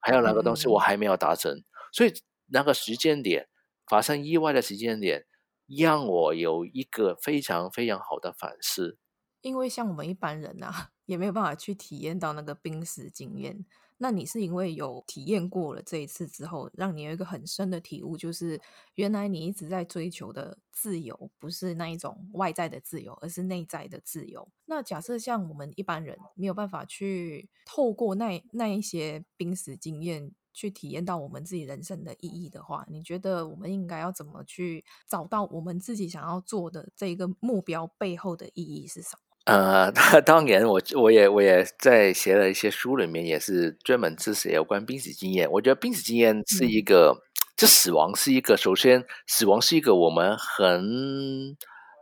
[0.00, 2.12] 还有哪个东西我还没有达成，嗯、所以
[2.52, 3.48] 那个时间点
[3.88, 5.24] 发生意外的时间点，
[5.68, 8.98] 让我有一个非常非常好的反思。
[9.40, 13.64] 因为像我们一般人啊， 也没有办法去体验到那个濒死经验。
[14.00, 18.60] 那你是因为有体验过了这一次之后，让你有一个很深的体悟，就是
[18.94, 24.48] 原来你一直在追求的自由，不是那一种外在的自由，而是内在的自由。
[24.66, 39.18] 那假设像我们一般人没有办法去透过那那一些濒死经验去体验到我们自己人生的意义的话，你觉得我们应该要怎么去找到我们自己想要做的这个目标背后的意义是什么？
[39.46, 39.92] 呃，
[40.22, 45.48] 当然我，我我也我也在写了一些书里面，也是专门支持有关濒死经验。
[45.52, 47.22] 我觉得濒死经验是一个，
[47.56, 51.56] 这、嗯、死亡是一个，首先死亡是一个我们很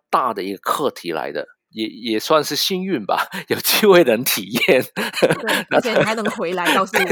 [0.08, 1.46] 大的一个课题来的。
[1.76, 4.82] 也也算是幸运吧，有机会能体验，
[5.70, 7.04] 而且你还能回来告诉我。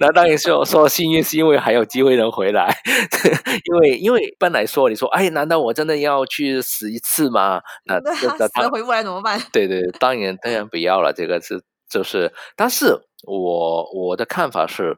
[0.00, 2.76] 那当然说说幸运，是因为还有机会能回来。
[3.64, 7.62] 因为因为一般来说，你说哎，难道我真的要去死一次吗？
[7.84, 9.40] 那那死了回不来怎么办？
[9.52, 11.12] 对对，当然当然不要了。
[11.12, 14.96] 这个是就是，但是我我的看法是，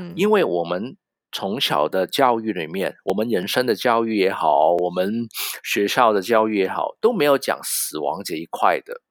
[0.00, 0.96] 嗯，因为我们。
[1.36, 5.28] 从小的教育里面，我们人生的教育也好，我们
[5.62, 9.02] 学校的教育也好，都没有讲死亡这一块的。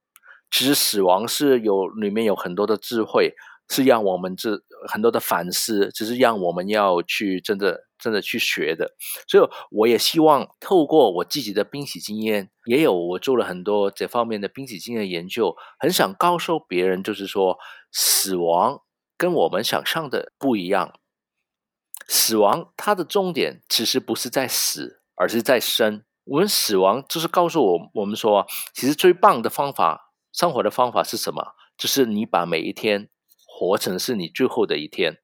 [0.49, 3.35] 其实死亡是有里面有很多的智慧，
[3.69, 8.95] 是让我们这很多的反思，只是让我们要去真的真的去学的。
[9.27, 17.59] 所以我也希望透过我自己的濒死经验，也有我做了很多这方面的濒死经验研究，很想告诉别人，就是说
[17.91, 18.81] 死亡
[19.15, 20.91] 跟我们想象的不一样。
[22.07, 26.03] 死亡它的终点其实不是在死，而是在生。
[26.25, 31.53] 我们死亡就是告诉我我们说，其实最棒的方法，生活的方法是什么？
[31.77, 33.09] 就是你把每一天。
[33.57, 35.19] 活成是你最后的一天，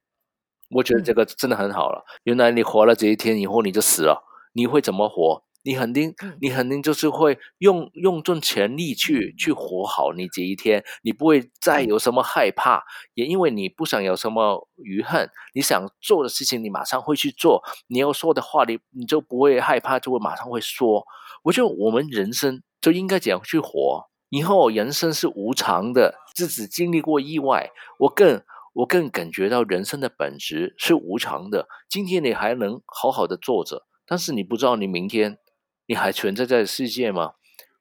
[0.70, 2.06] 我觉得这个真的很好了。
[2.08, 5.44] 嗯、原来你活了这一天以后你就死了，你会怎么活？
[5.63, 10.84] 你肯定，你肯定就是会用用尽全力去去活好你这一天。
[11.04, 15.30] 你不会再有什么害怕，也因为你不想有什么遗憾。
[15.54, 17.62] 你想做的事情，你马上会去做。
[17.88, 21.06] 你要说的话，你你就不会害怕，就会马上会说。
[21.43, 24.10] 我觉得我们人生就应该这样去活。
[24.30, 27.69] 以后人生是无常的，自己经历过意外，
[28.00, 28.41] 我更
[28.74, 31.67] 我更感觉到人生的本质是无常的。
[31.89, 35.38] 今天你还能好好的坐着，但是你不知道你明天
[35.86, 37.34] 你还存在在世界吗？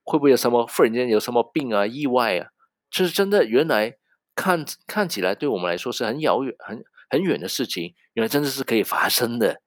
[0.03, 2.49] 会不会有什么忽然间有什么病啊、意外啊？
[2.91, 3.97] 就是真的，原来
[4.35, 9.61] 看看起来对我们来说是很遥远、很很远的事情，原来真的是可以发生的。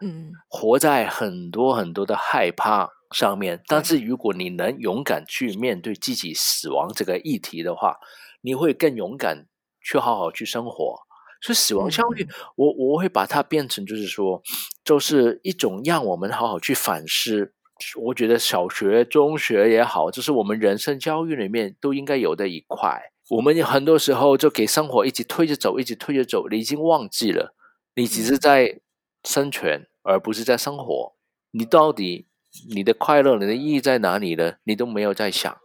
[0.00, 7.98] 嗯，活在很多很多的害怕上面，但是如果你能勇敢去面对自己死亡这个议题的话，
[8.40, 9.46] 你会更勇敢
[9.80, 11.02] 去好好去生活。
[11.42, 12.26] 所以死亡教育，
[12.56, 14.40] 我我会把它变成就是说，
[14.84, 17.52] 就是一种让我们好好去反思。
[18.00, 23.10] 我觉得小学、中学也好，这是我们人生教育里面都应该有的一块。
[23.30, 27.54] 我们很多时候就给生活一直推着走，一直推着走，你已经忘记了，
[27.96, 28.80] 你只是在
[29.24, 31.14] 生存，而不是在生活。
[31.50, 32.28] 你到底？
[32.74, 34.56] 你的快乐，你的意义在哪里呢？
[34.64, 35.56] 你都没有在想。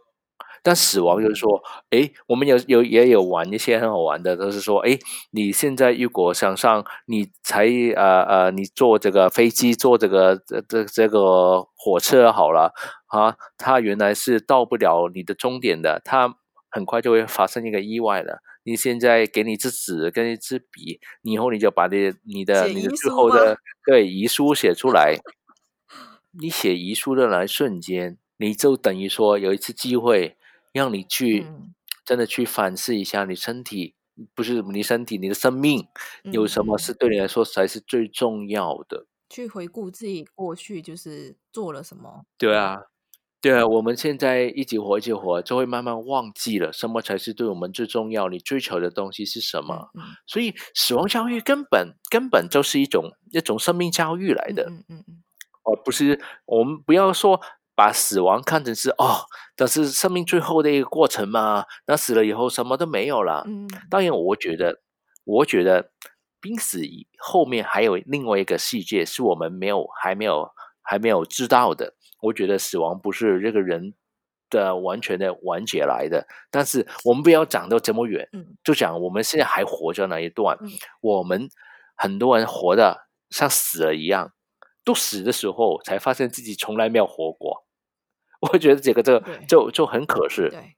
[0.68, 4.98] 但死亡就是说，诶，我们有有也有玩一些很好玩的，都是说，诶，
[5.30, 12.74] 你现在如果想上，你才呃呃，你坐这个飞机，坐这个这这这个火车好了
[13.06, 16.36] 啊，它原来是到不了你的终点的，它
[16.70, 18.42] 很快就会发生一个意外的。
[18.64, 25.14] 你现在给你一支纸跟一支笔，你以后你就把你你的你的最后的对遗书写出来。
[26.40, 30.36] 你写遗书的那一瞬间，你就等于说有一次机会，
[30.78, 31.46] 让你去
[32.04, 33.94] 真的去反思一下你身体，
[34.34, 35.86] 不是你身体，你的生命
[36.32, 39.06] 有什么是对你来说才是最重要的？
[39.28, 42.24] 去回顾自己过去就是做了什么？
[42.38, 42.78] 对啊，
[43.42, 49.90] 对啊，我们现在一起活一起活，就会慢慢忘记了什么才是对我们最重要，你追求的东西是什么？
[50.26, 54.70] 所以死亡教育根本根本就是一种一种生命教育来的。
[54.70, 55.22] 嗯嗯嗯。
[55.64, 57.38] 哦，不是，我们不要说
[57.78, 59.22] 把死亡看成是哦，
[59.54, 61.64] 这是生命最后的一个过程嘛。
[61.86, 63.44] 那死了以后什么都没有了。
[63.46, 64.80] 嗯，当然，我觉得，
[65.22, 65.92] 我觉得
[66.40, 66.80] 濒死
[67.20, 70.50] 后面还有另外一个世界是我们没有、还没有、
[70.82, 71.94] 还没有知道的。
[72.20, 73.94] 我觉得死亡不是这个人
[74.50, 76.26] 的完全的完结来的。
[76.50, 80.68] 但是我们不要讲到这么远，嗯，就讲我们现在还活着那一段，嗯，
[81.00, 81.48] 我们
[81.94, 84.32] 很多人活的像死了一样。
[84.84, 87.67] 都死的时候，才发现自己从来没有活过。
[88.40, 90.48] 我觉得这个这个就就很可是。
[90.50, 90.76] 对，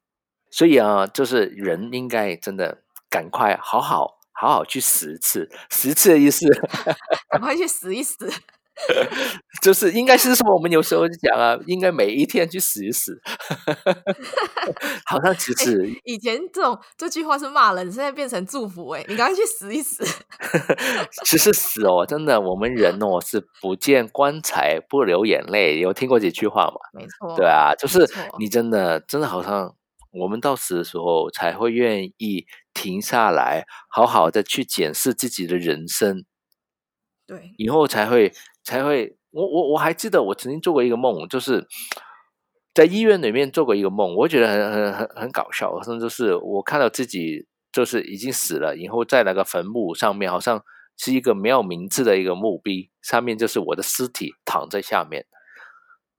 [0.51, 6.47] 所以啊，就是人应该真的赶快好好好好去死一次，死一次的意思，
[7.31, 8.31] 赶快去死一死。
[9.63, 10.55] 就是应该是什么？
[10.55, 13.21] 我们有时候就讲啊，应该每一天去死一死。
[15.05, 20.05] 好像其实、欸、以前这种这句话是骂人，现在变成祝福哎、欸，你赶快去死一死。
[21.25, 26.77] 其实死哦，真的，我们人哦是不见棺材不流眼泪，有听过这句话吗？
[26.95, 29.75] 没错，对啊，就是你真的真的好像
[30.13, 36.25] 我们到死的时候才会愿意停下来，好好的去检视自己的人生。
[37.27, 38.33] 对，以后才会。
[38.71, 41.67] 才会，我我我还记得我曾经做过一个梦，就是
[42.73, 50.63] 在医院里面做过一个梦，我觉得很很很很搞笑，甚至是我看到自己就是已经死了，以后在那个坟墓上面，好像
[50.97, 55.27] 是一个没有名字的一个墓碑，上面就是我的尸体躺在下面，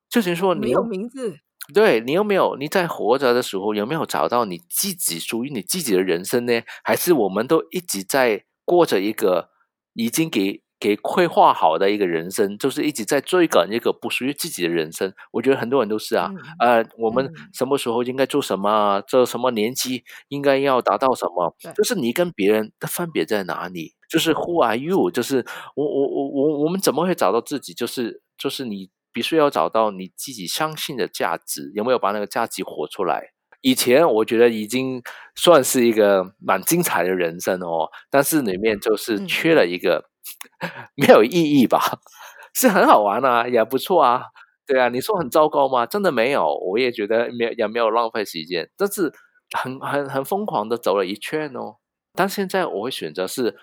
[0.10, 1.38] 就是说你没有名字，
[1.74, 6.62] 对，你有没有你在活着的时候有没有找到你自己属于你自己的人生呢？
[6.84, 9.52] 还是我们都一直在过着一个
[9.94, 10.62] 已经给。
[10.82, 15.14] 给规划好的一个人生，就是一直在追赶一个不属于自己的人生。
[15.32, 23.94] 我觉得很多人都是啊，嗯、呃，我们什么时候应该做什么，这、嗯、什么年纪应该要达到什么，就是你跟别人的分别在哪里？
[24.10, 25.12] 就是 Who are you？
[25.12, 27.74] 就是我我我我我们怎么会找到自己？
[27.74, 33.30] 就是就是你必须要找到你自己相信的价值，有没有把那个价值活出来？
[33.62, 35.04] 以前我觉得已经
[35.36, 40.11] 算是一个蛮精彩的人生哦，但是里面就是缺了一个、嗯、
[40.96, 41.80] 没有意义吧？
[42.54, 44.26] 是很好玩啊，也不错啊，
[44.66, 45.86] 对啊，你说很糟糕吗？
[45.86, 49.14] 真的没有，我也觉得没也没有浪费时间，但是
[49.58, 51.78] 很很很疯狂的走了一圈哦。
[52.14, 53.58] 但现在我会选择是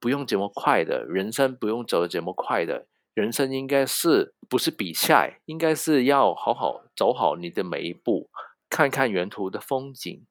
[0.00, 5.40] 不用这么快的人生，不用走的这么快的人生，应该是不是比赛？
[5.44, 8.30] 应该是要好好走好你的每一步，
[8.70, 10.26] 看看沿途的风景，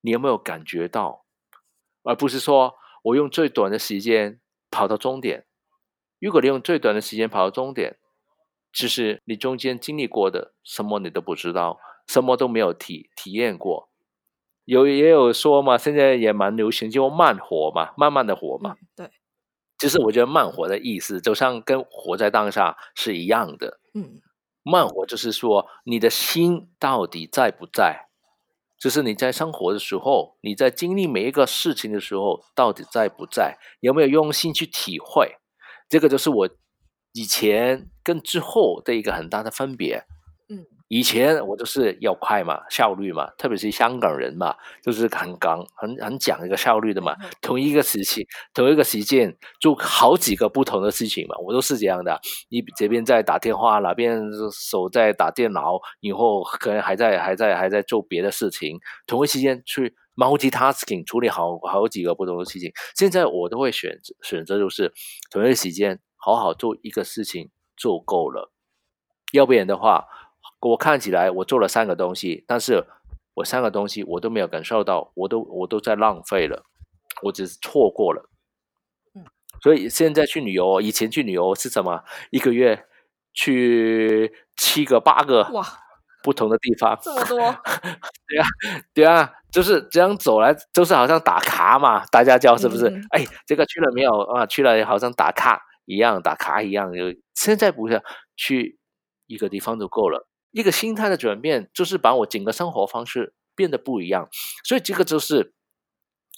[0.00, 1.24] 你有没有感觉到？
[2.02, 4.40] 而不是说我用最短的时间
[4.76, 5.46] 跑到终点。
[6.20, 7.96] 如果你用最短的时间跑到终点，
[8.74, 13.88] 其实你中间经历过的什么你都不知道，什么都没有体体验过。
[14.66, 18.76] 有也有说嘛，现在也蛮流行，就慢活嘛，慢慢的活嘛。
[18.78, 19.10] 嗯、对，
[19.78, 23.80] 其实我觉得慢活的意思，就像跟活在当下是一样的。
[23.94, 24.20] 嗯，
[24.62, 28.08] 慢活就是说，你的心到底在不在？
[28.78, 33.58] 就是你在生活的时候，你在经历每一个事情的时候，到底在不在？
[33.80, 35.36] 有没有用心去体会？
[35.88, 36.48] 这个就是我
[37.12, 40.04] 以前跟之后的一个很大的分别。
[40.48, 40.66] 嗯。
[40.88, 47.16] 以前我就是要快嘛，效率嘛，特别是香港人嘛，就是很刚很很讲一个效率的嘛。
[47.40, 52.20] 同一个时期，同一个时间做好几个不同的事情嘛，我都是这样的。
[52.50, 54.22] 你这边在打电话，那边
[54.52, 58.78] 手在打电脑，以后可能还在还在还在做别的事情。
[59.08, 62.70] 同一时间去 multitasking 处理好好几个不同的事情。
[62.94, 64.92] 现在我都会选择选择就是
[65.32, 68.52] 同一个时间好好做一个事情做够了，
[69.32, 70.04] 要不然的话。
[70.68, 72.84] 我看起来我做了三个东西，但是
[73.34, 76.64] 我三个东西我都没有感受到，我都我都在浪费了，
[77.22, 78.28] 我只是错过了。
[79.14, 79.24] 嗯，
[79.62, 82.02] 所以现在去旅游，以前去旅游是什么？
[82.30, 82.86] 一个月
[83.34, 85.64] 去七个八个哇
[86.22, 87.38] 不同的地方， 这么多？
[88.26, 88.46] 对啊，
[88.94, 92.86] 对啊，就是这样走来，就是好像打卡嘛，大家叫是不是？
[93.10, 94.46] 哎、嗯，这个去了没有啊？
[94.46, 96.92] 去了好像打卡一样，打卡一样。
[96.92, 98.02] 就现在不是
[98.36, 98.78] 去
[99.26, 100.26] 一个地方就够了。
[100.56, 104.26] 一个心态的转变，就是把我整个生活方式变得不一样，
[104.64, 105.52] 所以这个就是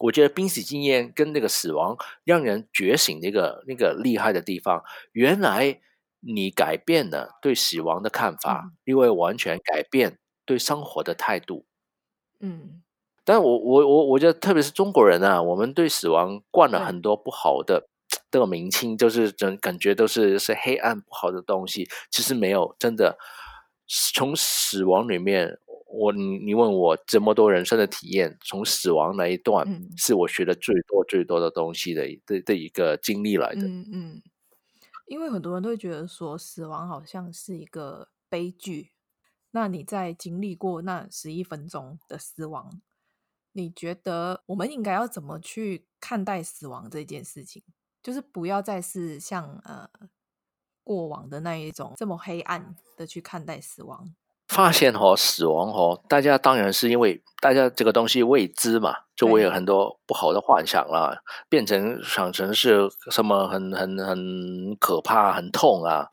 [0.01, 4.83] 我觉得濒死经验跟那个死亡让人觉醒那个那个厉害的地方。
[5.13, 5.81] 原来
[6.19, 11.65] 你改变了对死亡的看法，因为完全改变对生活的态度。
[12.41, 12.83] 嗯，
[13.25, 17.89] 但我我我我觉得，特别是中国人啊，我们对死亡灌了很多不好的
[18.33, 23.17] 这个名称，就是整感觉都是是黑暗不好的东西，其实没有，真的。
[23.89, 33.67] 从死亡里面，我你你问我这么多人生的体验，从死亡那一段，是我学的最多最多的东西的的的一个经历来的。
[33.67, 34.23] 嗯嗯，
[35.07, 38.93] 因为很多人都会觉得说，死亡好像是一个悲剧。
[39.53, 42.83] 那你在经历过那十一分钟的死亡，
[43.53, 47.63] 你觉得我们应该要怎么去看待死亡这件事情？
[48.03, 49.89] 就是不要再是像呃。
[50.89, 54.09] 过往的那一种这么黑暗的去看待死亡，
[54.49, 61.21] 发现哦，死亡哦，大家当然是因为大家这个东西未知嘛，就会有很多不好的幻想啦，
[61.51, 66.09] 变成想成是什么很很很可怕、很痛啊。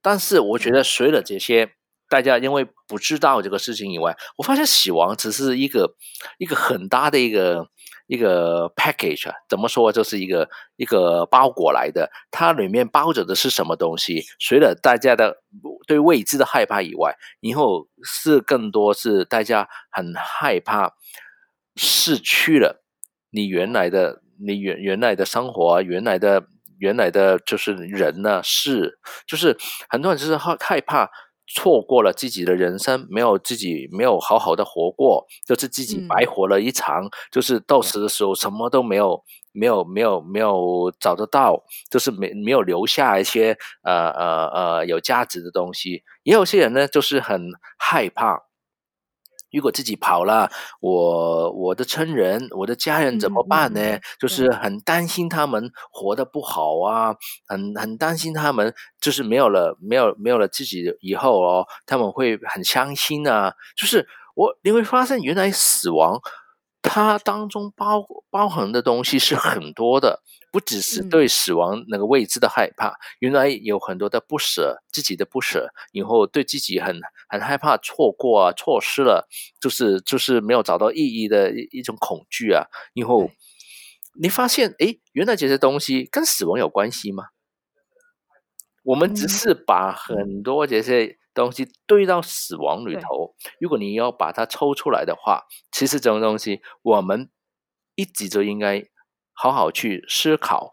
[0.00, 1.74] 但是我觉得，随着这些
[2.08, 5.94] 大家因为不知道这个事情以外，我发现死亡只是一个
[6.38, 7.68] 一个很大的一个。
[8.06, 14.22] 一个 package 怎么说，就是一个一个包裹来的，它里面包着的是什么东西？
[14.38, 15.38] 随着大家的
[15.86, 20.92] 对未知的害怕以外，以后是更多是大家很害怕
[21.76, 22.84] 失去了
[23.30, 26.44] 你原来的你原原来的生活，原来的
[26.78, 29.56] 原来的就是人呢，事，就是
[29.88, 31.10] 很多人就是害害怕。
[31.46, 46.02] 错过了自己的人生，没有自己没有好好的活过，就是自己白活了一场，嗯、就是到死的时候什么都没有，没有没有没有找得到，就是没没有留下一些呃呃呃有价值的东西。
[46.22, 48.44] 也有些人呢，就是很害怕。
[49.54, 53.98] 如果自己跑了，我我的亲人、我的家人怎么办呢？
[54.20, 57.14] 就是很担心他们活得不好啊，
[57.46, 63.54] 很很担心他们就是没有了、没有没有了自己以后哦，他们会很伤心啊。
[63.76, 66.20] 就是我你会发现，原来死亡
[66.82, 70.20] 它当中包包含的东西是很多的。
[70.54, 79.26] 不只是对死亡那个未知的害怕，嗯、原来有很多的不舍，自己的不舍，以后对自己很很害怕错过啊，错失了，
[79.60, 82.66] 就是就是没有找到意义的一一种恐惧啊。
[82.92, 83.32] 以后
[84.22, 87.24] 你发现，哎，原来这些东西跟死亡有关系吗？
[88.84, 97.28] 我们只是把很多这些东西堆到死亡里头，如果你要把它抽出来的话，其实这种东西我们
[97.96, 98.84] 一直就应该
[99.34, 100.72] 好好去思考，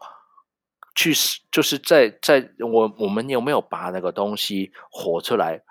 [0.96, 1.14] 去
[1.52, 5.62] 就是在在我我们有没有把那个东西活出来，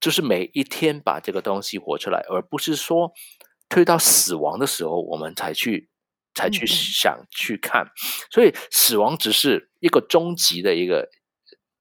[0.00, 3.12] 就是每一天把这个东西活出来，而不是说
[3.68, 5.90] 推到死亡的时候我们才去。
[6.34, 7.86] 才去想去看，
[8.30, 11.10] 所以死亡只是一个终极的一个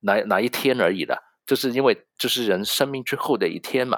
[0.02, 3.98] 哪哪一天而已了，就是因为就是人生命最后的一天嘛。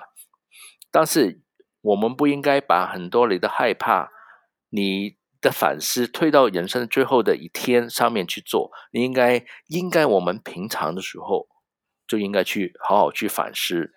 [0.91, 1.41] 但是
[1.81, 4.11] 我们不应该把很多你的害怕、
[4.69, 8.71] 你的反思推到人生最后的一天上面去做。
[8.91, 11.47] 你应该应该我们平常的时候
[12.07, 13.91] 就应该去好好去反思。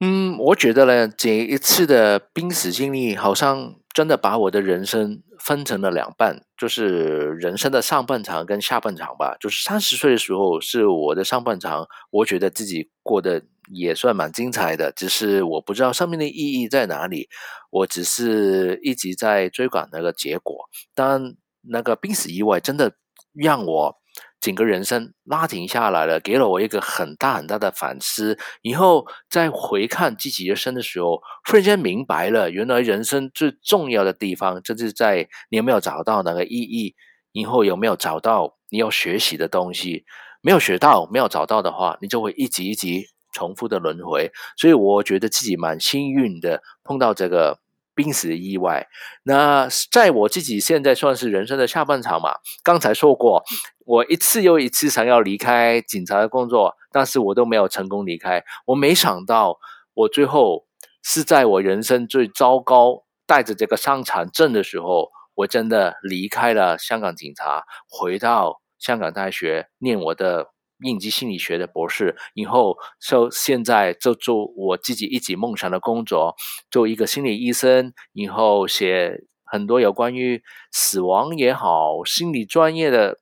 [0.00, 3.76] 嗯，我觉得呢，这一次的濒死经历好像。
[3.98, 9.36] 真的把我的人生分成了两半，就是人生的上半场跟下半场吧。
[9.40, 13.42] 就是三十岁的时候是我的上半场，我觉得自己过得
[13.72, 17.28] 也算蛮精彩的，只是我不知道生命的意义在哪里，
[17.72, 20.68] 我只是一直在追赶那个结果。
[20.94, 22.92] 但那个濒死意外真的
[23.34, 23.96] 让我。
[24.40, 28.38] 整个人生拉停下来了，给了我一个很大很大的反思。
[28.62, 36.94] 以后再回看自己人生的时候，忽然间明白了，原来人生最重要的地方，就是在你有没有找到那个意义，
[37.32, 40.04] 以后有没有找到你要学习的东西。
[40.40, 44.30] 没有学到，没有找到的话，你就会一级一级重复的轮回。
[44.56, 47.58] 所以我觉得自己蛮幸运的，碰到这个。
[47.98, 48.86] 濒死的意外，
[49.24, 52.36] 那在我自己现在算是人生的下半场嘛。
[52.62, 53.42] 刚才说过，
[53.84, 58.44] 我一次又一次想要离开警察的工作，但是我都没有成功离开。
[58.66, 59.58] 我没想到，
[59.94, 60.66] 我最后
[61.02, 70.50] 是在我人生最糟糕，带着这个伤残证的时候，我真的离开了香港警察，回到香港大学念我的。
[70.80, 76.36] 应急心理学的博士，以后就现在就做我自己一直梦想的工作，
[76.70, 83.18] 做一个心理医生，以后写很多有关于死亡也好，心理专业的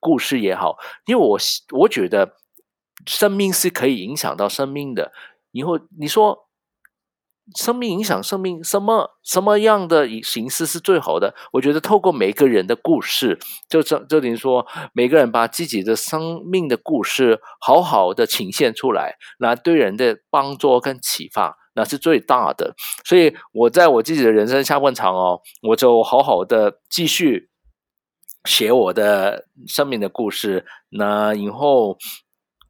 [0.00, 0.76] 故事也好，
[1.06, 1.38] 因为我
[1.78, 2.36] 我觉得
[3.06, 5.12] 生命是可以影响到生命的，
[5.52, 6.45] 以后你说。
[7.54, 11.32] 生命影响生命，什么什么样的形式是最好的？
[11.52, 13.38] 我觉得透过每个人的故事，
[13.68, 22.74] 就这就等于说，每个人把自己的生命的故事好好的呈现出来，那对人的帮助跟启发，那是最大的。
[23.04, 27.48] 所以我在我自己的人生下半场哦，我就好好的继续
[28.44, 31.96] 写我的生命的故事，那以后。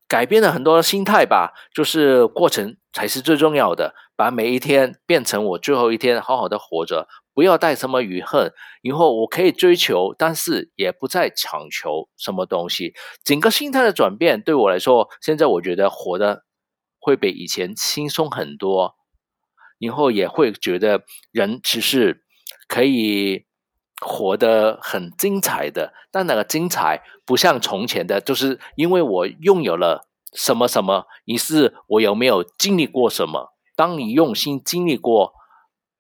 [0.09, 3.95] 改变了很多心态吧，就是过程才是最重要的。
[4.15, 8.53] 把每一天变成我最后一天，好好的活着，不要带什么遗恨。
[8.81, 12.95] 以后我可以追求，但是也不再强求什么东西。
[13.23, 16.45] 整个心态的转变对我来说，现在我觉得活得
[16.99, 18.95] 会比以前轻松很多。
[19.79, 21.03] 以后也会觉得
[21.33, 22.23] 人其实
[22.69, 23.45] 可以。
[24.05, 33.55] 活得很精彩的，但那个精彩不像从前的，就是因为我拥有了什么什么，于是我有没有经历过什么？
[33.75, 35.33] 当你用心经历过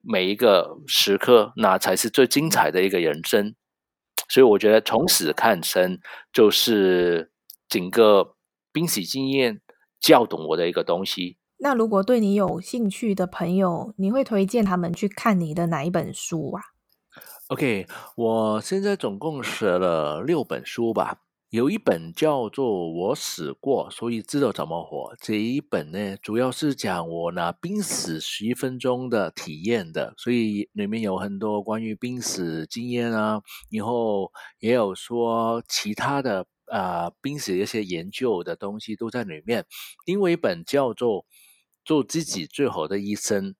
[0.03, 3.55] 每一个时刻，那才是最精彩的一个人生。
[4.28, 5.99] 所以我觉得从死看生，
[6.32, 7.30] 就是
[7.68, 8.34] 整个
[8.72, 9.61] 濒死经验
[10.01, 11.38] 教懂我的一个东西。
[11.59, 16.62] 那如果对你有兴趣的朋友，你会推荐他们去看你的哪一本书啊
[17.49, 17.86] ？OK，
[18.16, 21.20] 我现在总共写了六本书吧，
[21.51, 25.14] 有一本叫做《我死过，所以知道怎么活》。
[25.22, 33.40] 这一本呢，主要是讲我拿濒死十分钟的体验的，所以里面有很多关于濒死经验啊，
[33.70, 39.64] 以后也有说其他的啊濒死一些研究的东西都在里面。
[40.05, 41.22] 另外一本叫做
[41.84, 43.51] 《做自己最好的医生》。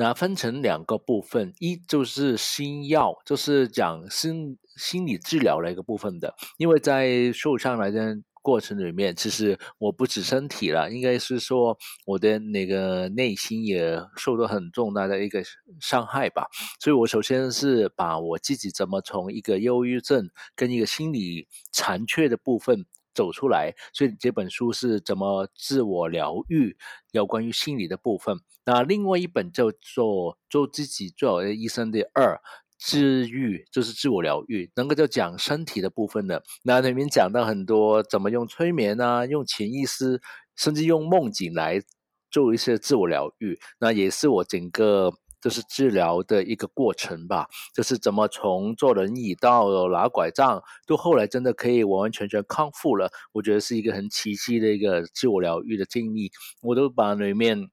[0.00, 6.34] 那分成两个部分，一就是心药，就是讲心心理治疗的一个部分的。
[6.56, 11.76] 因为在受伤来的过程里面，其实我不止身体了，应该是说
[12.06, 15.42] 我的那个内心也受到很重大的一个
[15.82, 16.46] 伤害吧。
[16.82, 22.86] 所以我首先是把我自己怎么从一个忧郁症跟一个心理残缺的部分
[23.20, 26.74] 走出来，所以这本书是怎么自我疗愈，
[27.12, 28.38] 有关于心理的部分。
[28.64, 32.40] 那另外一本叫做《做自己最好的医生》的二
[32.78, 36.42] 治愈，就是自我疗愈，那个就讲身体的部分的。
[36.62, 40.22] 那里面讲到很多怎么用催眠啊，用潜意识，
[40.56, 41.82] 甚至用梦境来
[42.30, 43.58] 做一些自我疗愈。
[43.80, 53.10] 那也是我整个就是治疗的一个过程吧，就是怎么从坐轮椅到拿拐杖，到后来真的可以完完全全康复了。
[53.32, 56.30] 我觉得是一个很奇迹的一个自我疗愈的经历，
[56.60, 57.68] 我都把里面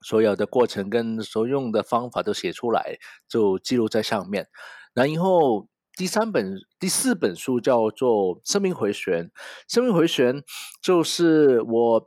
[0.00, 4.48] 所有的过程跟所用的方法都写出来，就记录在上面。
[4.92, 9.24] 然后第三本、第四本书叫做《生命回旋》，
[9.68, 10.36] 《生命回旋》
[10.82, 12.06] 就是我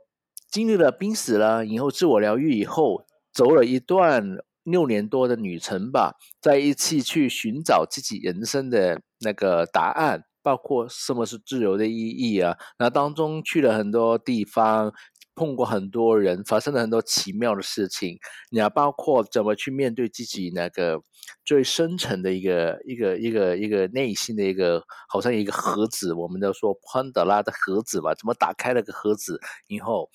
[0.50, 4.36] 经历了濒死了，以后自我疗愈以后，走了一段。
[4.64, 12.56] 六年多的旅程吧，在一起去寻找自己人生的那个答案，包括什么是自由的意义啊。
[12.78, 14.92] 那当中去了很多地方，
[15.34, 18.18] 碰过很多人，发生了很多奇妙的事情。
[18.50, 21.00] 你要包括怎么去面对自己那个
[21.44, 28.14] 最深层的一个一个一个一个内心的一个，好像一个盒子，我们都说潘德拉的盒子吧？
[28.14, 30.10] 怎么打开那个盒子，然后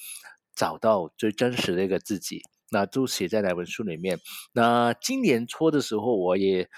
[0.56, 2.42] 找到最真实的一个自己？
[2.72, 4.20] 那就写在那本书里面。
[4.54, 6.70] 那今年初的时候，我也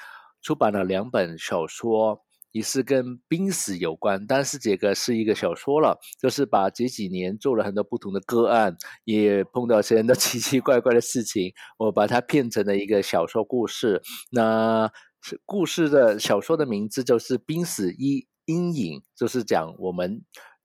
[0.42, 2.22] 出版了两本小说，
[2.52, 14.02] 也是跟濒死有关，但是这个是一个小说了，就是把这几年做了很多不同的个案，也碰到些很多 奇奇怪怪的事情，我把它变成了一个小说故事。
[14.32, 14.92] 那
[15.46, 20.24] 故事的小说的名字就是《濒死一阴影》，就是讲我们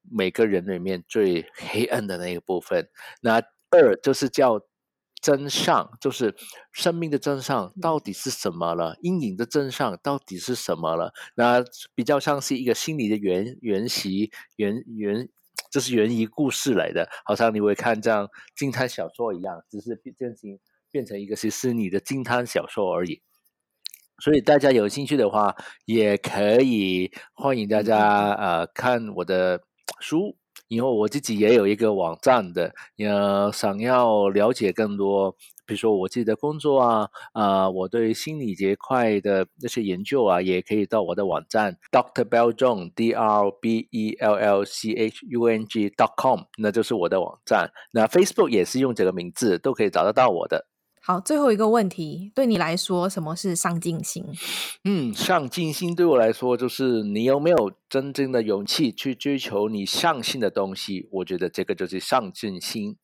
[0.08, 2.88] 每个人里面最黑暗的那个部分。
[3.20, 4.60] 那二就是叫。
[5.24, 6.36] 真相就是
[6.70, 8.98] 生命的真相到底是什么了？
[9.00, 11.14] 阴影的真相到底是什么了？
[11.34, 11.64] 那
[11.94, 15.26] 比较像是一个心理的原原习原原，
[15.70, 20.58] 这是源于故事来的，好像你会看这样惊探小说一样，只是变成
[20.90, 23.22] 变成一个是是你的惊探小说而已。
[24.22, 25.56] 所以大家有兴趣的话，
[25.86, 29.62] 也可以欢迎大家呃看我的
[30.00, 30.36] 书。
[30.68, 35.32] 以后我自己也有一个网站的，呃，想要了解更多，
[35.66, 42.24] 比如说我自己的工作啊，啊、我对心理这块的那些研究啊，也可以到我的网站 Dr.
[42.24, 47.70] Bellzhong D R B E L L C H U N G dot com，那就是我的网站。
[47.92, 50.66] 那 Facebook 也是用这个名字，都可以找得到我的。
[51.06, 54.24] 好，最后一个问题，对你来说，什么是上进心？
[54.84, 61.06] 嗯，上进心对我来说，就是你有没有真正的勇气去追求你相信的东西。
[61.12, 62.96] 我觉得这个就是上进心。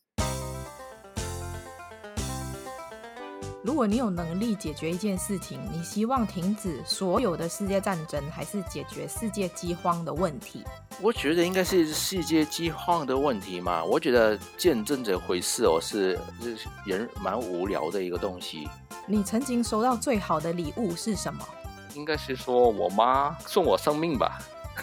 [3.62, 10.64] 如果你有能力解决一件事情，你希望停止所有的世界战争，还是解决世界饥荒的问题？
[11.02, 13.84] 我觉得应该是世界饥荒的问题嘛。
[13.84, 16.56] 我觉得见证这回事哦，是是
[16.86, 18.66] 人蛮无聊的一个东西。
[19.06, 21.46] 你曾经收到最好的礼物是什么？
[21.94, 24.38] 应该是说我妈送我生命吧。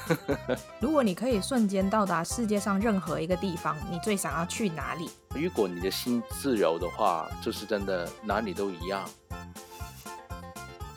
[0.80, 5.10] 如果你可以瞬间到达世界上任何一个地方，你最想要去哪里？
[5.36, 9.08] 如果你的心自由的话，就是真的哪里都一样，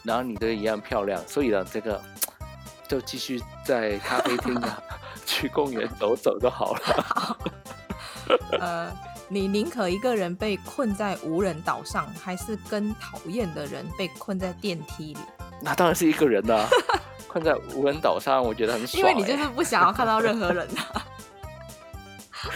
[0.03, 1.23] 哪里都一样漂亮。
[1.27, 2.01] 所以呢，这个
[2.89, 4.83] 就继续在咖啡厅啊，
[5.27, 6.81] 去公园走走就好了。
[7.15, 7.37] 好，
[8.59, 8.93] 呃，
[9.29, 15.21] 你宁可一个人被困在无人岛上，还是跟讨厌的人被困在电梯里？
[15.63, 16.67] 那当然是一个人啊。
[17.31, 18.99] 困在无人岛上，我觉得很爽，欸。
[18.99, 21.07] 因为你就是不想要看到任何人啊。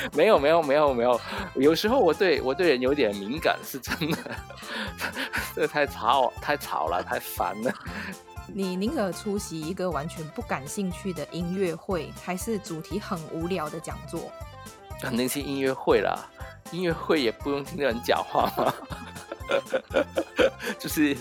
[0.15, 1.21] 没有没有没有没有，
[1.57, 4.19] 有时候我对我对人有点敏感，是真的。
[5.55, 7.73] 这太吵太吵了，太烦了。
[8.53, 14.33] 你宁可出席一个完全不感兴趣的音乐会，还是主题很无聊的讲座？
[15.01, 16.19] 肯定是音乐会啦，
[16.71, 18.75] 音乐会也不用听人讲话吗。
[20.79, 21.17] 就是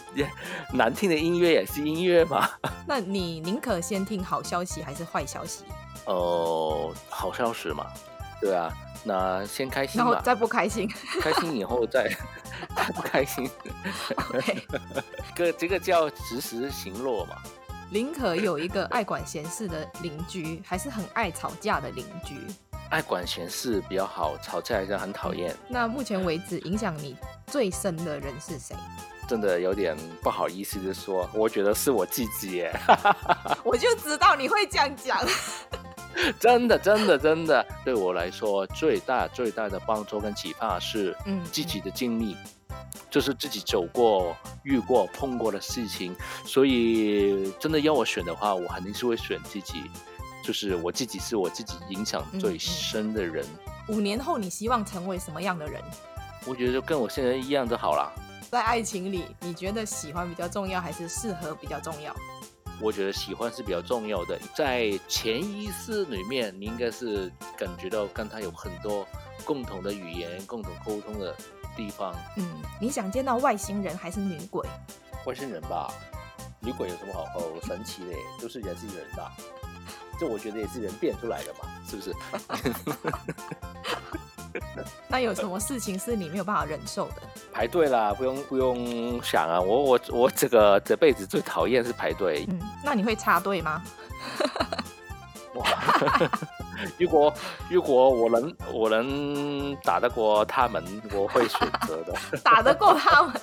[0.71, 2.49] 难听的音乐也是音乐嘛？
[2.87, 5.65] 那你宁可先听好消息还是坏消息？
[6.05, 7.85] 哦、呃，好消息嘛，
[8.41, 8.71] 对啊，
[9.03, 10.89] 那先开心，然后再不开心，
[11.21, 12.09] 开心以后再
[12.75, 13.49] 再不开心。
[14.15, 14.67] OK，
[15.35, 17.35] 这这个叫及时行乐嘛。
[17.89, 22.37] 宁可有一个爱管闲事的邻居，还是很爱吵架的邻居？
[22.93, 25.55] 爱管闲事比较好，吵架还是很讨厌。
[25.67, 27.15] 那目前为止影响你
[27.47, 28.75] 最深的人是谁？
[29.27, 32.71] 真的有点不好意思的说，我觉得是我自己耶。
[33.65, 35.25] 我就知道你会这样讲。
[36.39, 42.37] 真的，真的，真的，对我来说最大最大的帮助跟启发是，嗯，自己的经历，
[42.69, 42.75] 嗯、
[43.09, 46.15] 就是自己走过、遇过、碰过的事情。
[46.45, 49.81] 所以，真的要我选的话，我肯定是会选自己。
[50.43, 53.45] 就是我自己是我自己影响最深的人。
[53.87, 55.81] 五年后，你希望成为什么样的人？
[56.45, 58.11] 我觉得就跟我现在一样就好了。
[58.51, 62.13] 在爱情里，你觉得喜欢比较重要，还是适合比较重要？
[62.81, 64.37] 我觉得喜欢是比较重要的。
[64.53, 69.07] 在潜意识里面，你应该是感觉到跟他有很多
[69.45, 71.33] 共同的语言、共同沟通的
[71.77, 72.13] 地方。
[72.35, 72.45] 嗯，
[72.81, 74.67] 你想见到外星人还是女鬼？
[75.25, 75.93] 外星人吧，
[76.59, 78.13] 女鬼有什么好好神奇的？
[78.41, 79.31] 都、是人是人吧？
[80.19, 82.13] 这我觉得也是人变出来的嘛，是不是？
[85.07, 87.21] 那有什么事情是你没有办法忍受的？
[87.51, 92.45] 排队啦，不用不用想啊，我我我这个这辈子最讨厌是排队。
[92.49, 93.83] 嗯，那你会插队吗？
[95.55, 95.67] 哇，
[96.97, 97.33] 如果
[97.69, 100.83] 如果我能我能打得过他们，
[101.13, 102.15] 我会选择的。
[102.43, 103.33] 打得过他们？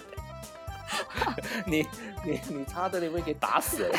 [1.67, 1.87] 你
[2.25, 3.99] 你你插队，你会给打死了。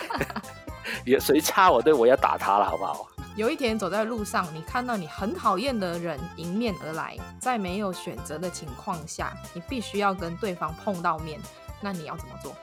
[1.05, 3.07] 有谁插我队，我要打他了，好不好？
[3.35, 11.39] 有一天走在路上，你看到你很讨厌的人迎面而来，在没有选择的情况下，你必须要跟对方碰到面，
[11.79, 12.53] 那你要怎么做？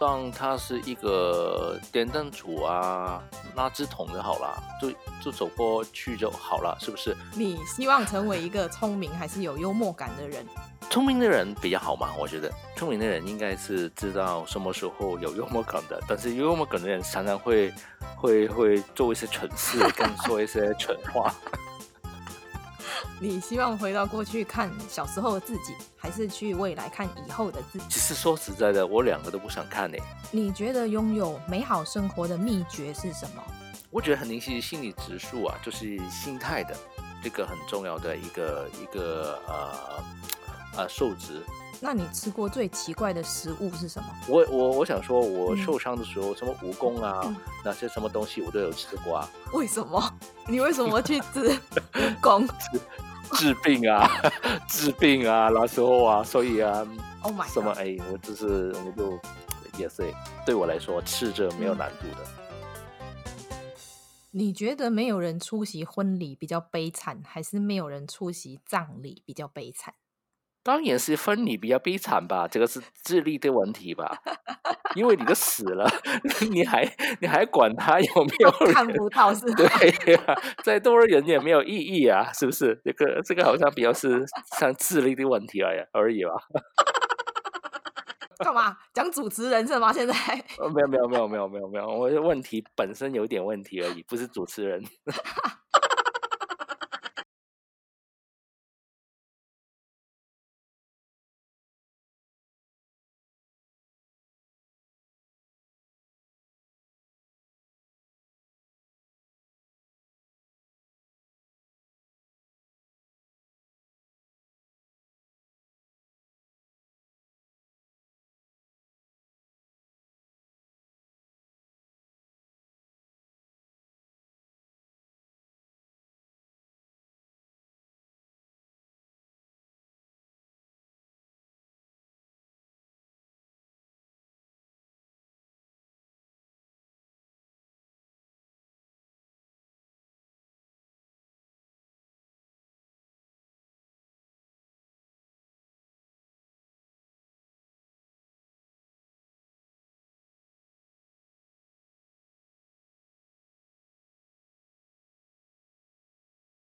[0.00, 3.22] 当他是一个电灯柱啊，
[3.54, 4.90] 垃圾桶就好了，就
[5.22, 7.14] 就走过去就好了，是不是？
[7.34, 10.46] 你希望成为一个聪明还是有幽默感的人？
[10.88, 17.70] 聪明的人比较好嘛，我觉得聪明的人应该是知道什么时候有幽默感的，但是有幽默感的人常常会
[18.16, 21.34] 会会做一些蠢事，跟说一些蠢话。
[23.20, 27.84] 你希望回到过去看小时候的自己，还是去未来看以后的自己？
[27.88, 29.96] 其实说实在的，我两个都不想看呢。
[30.30, 33.42] 你觉得拥有美好生活的秘诀是什么？
[33.90, 36.76] 我觉得肯定是心理指数啊，就是心态的
[37.22, 40.04] 这个很重要的一个一个呃。
[40.76, 41.42] 呃，数值。
[41.82, 44.08] 那你吃过最奇怪的食物是什么？
[44.28, 49.30] 我我我想说，我受伤的时候，嗯、什么蜈蚣啊，嗯、那些什么东西我都有吃过啊。
[49.54, 50.02] 为什么？
[50.46, 51.58] 你为什么去吃
[52.20, 52.48] 蜈蚣？
[53.34, 54.10] 治病啊，
[54.68, 56.86] 治病啊，那时候啊，所以啊
[57.22, 59.18] ，Oh my，什么哎，我就是我就
[59.78, 60.12] 也是
[60.44, 62.26] 对我来说吃着没有难度的。
[64.32, 69.94] 你觉得没有人出席婚礼比较悲惨，还是没有人出席葬礼比较悲惨？
[70.62, 74.18] 当然是分你比较悲惨吧，这个是智力的问题吧，
[74.94, 75.88] 因为你都死了，
[76.50, 76.84] 你还
[77.20, 79.54] 你还管他有没有看不到是 吧？
[80.04, 82.78] 对呀、啊，再多人也没有意义啊，是不是？
[82.84, 84.24] 这个这个好像比较是
[84.58, 86.32] 像智力的问题而已而已吧。
[88.42, 89.92] 干嘛讲主持人是吗？
[89.92, 90.14] 现在？
[90.74, 94.82] 没有没有没有没有没有没有，我的问题本身有点问题而已，不是主持人。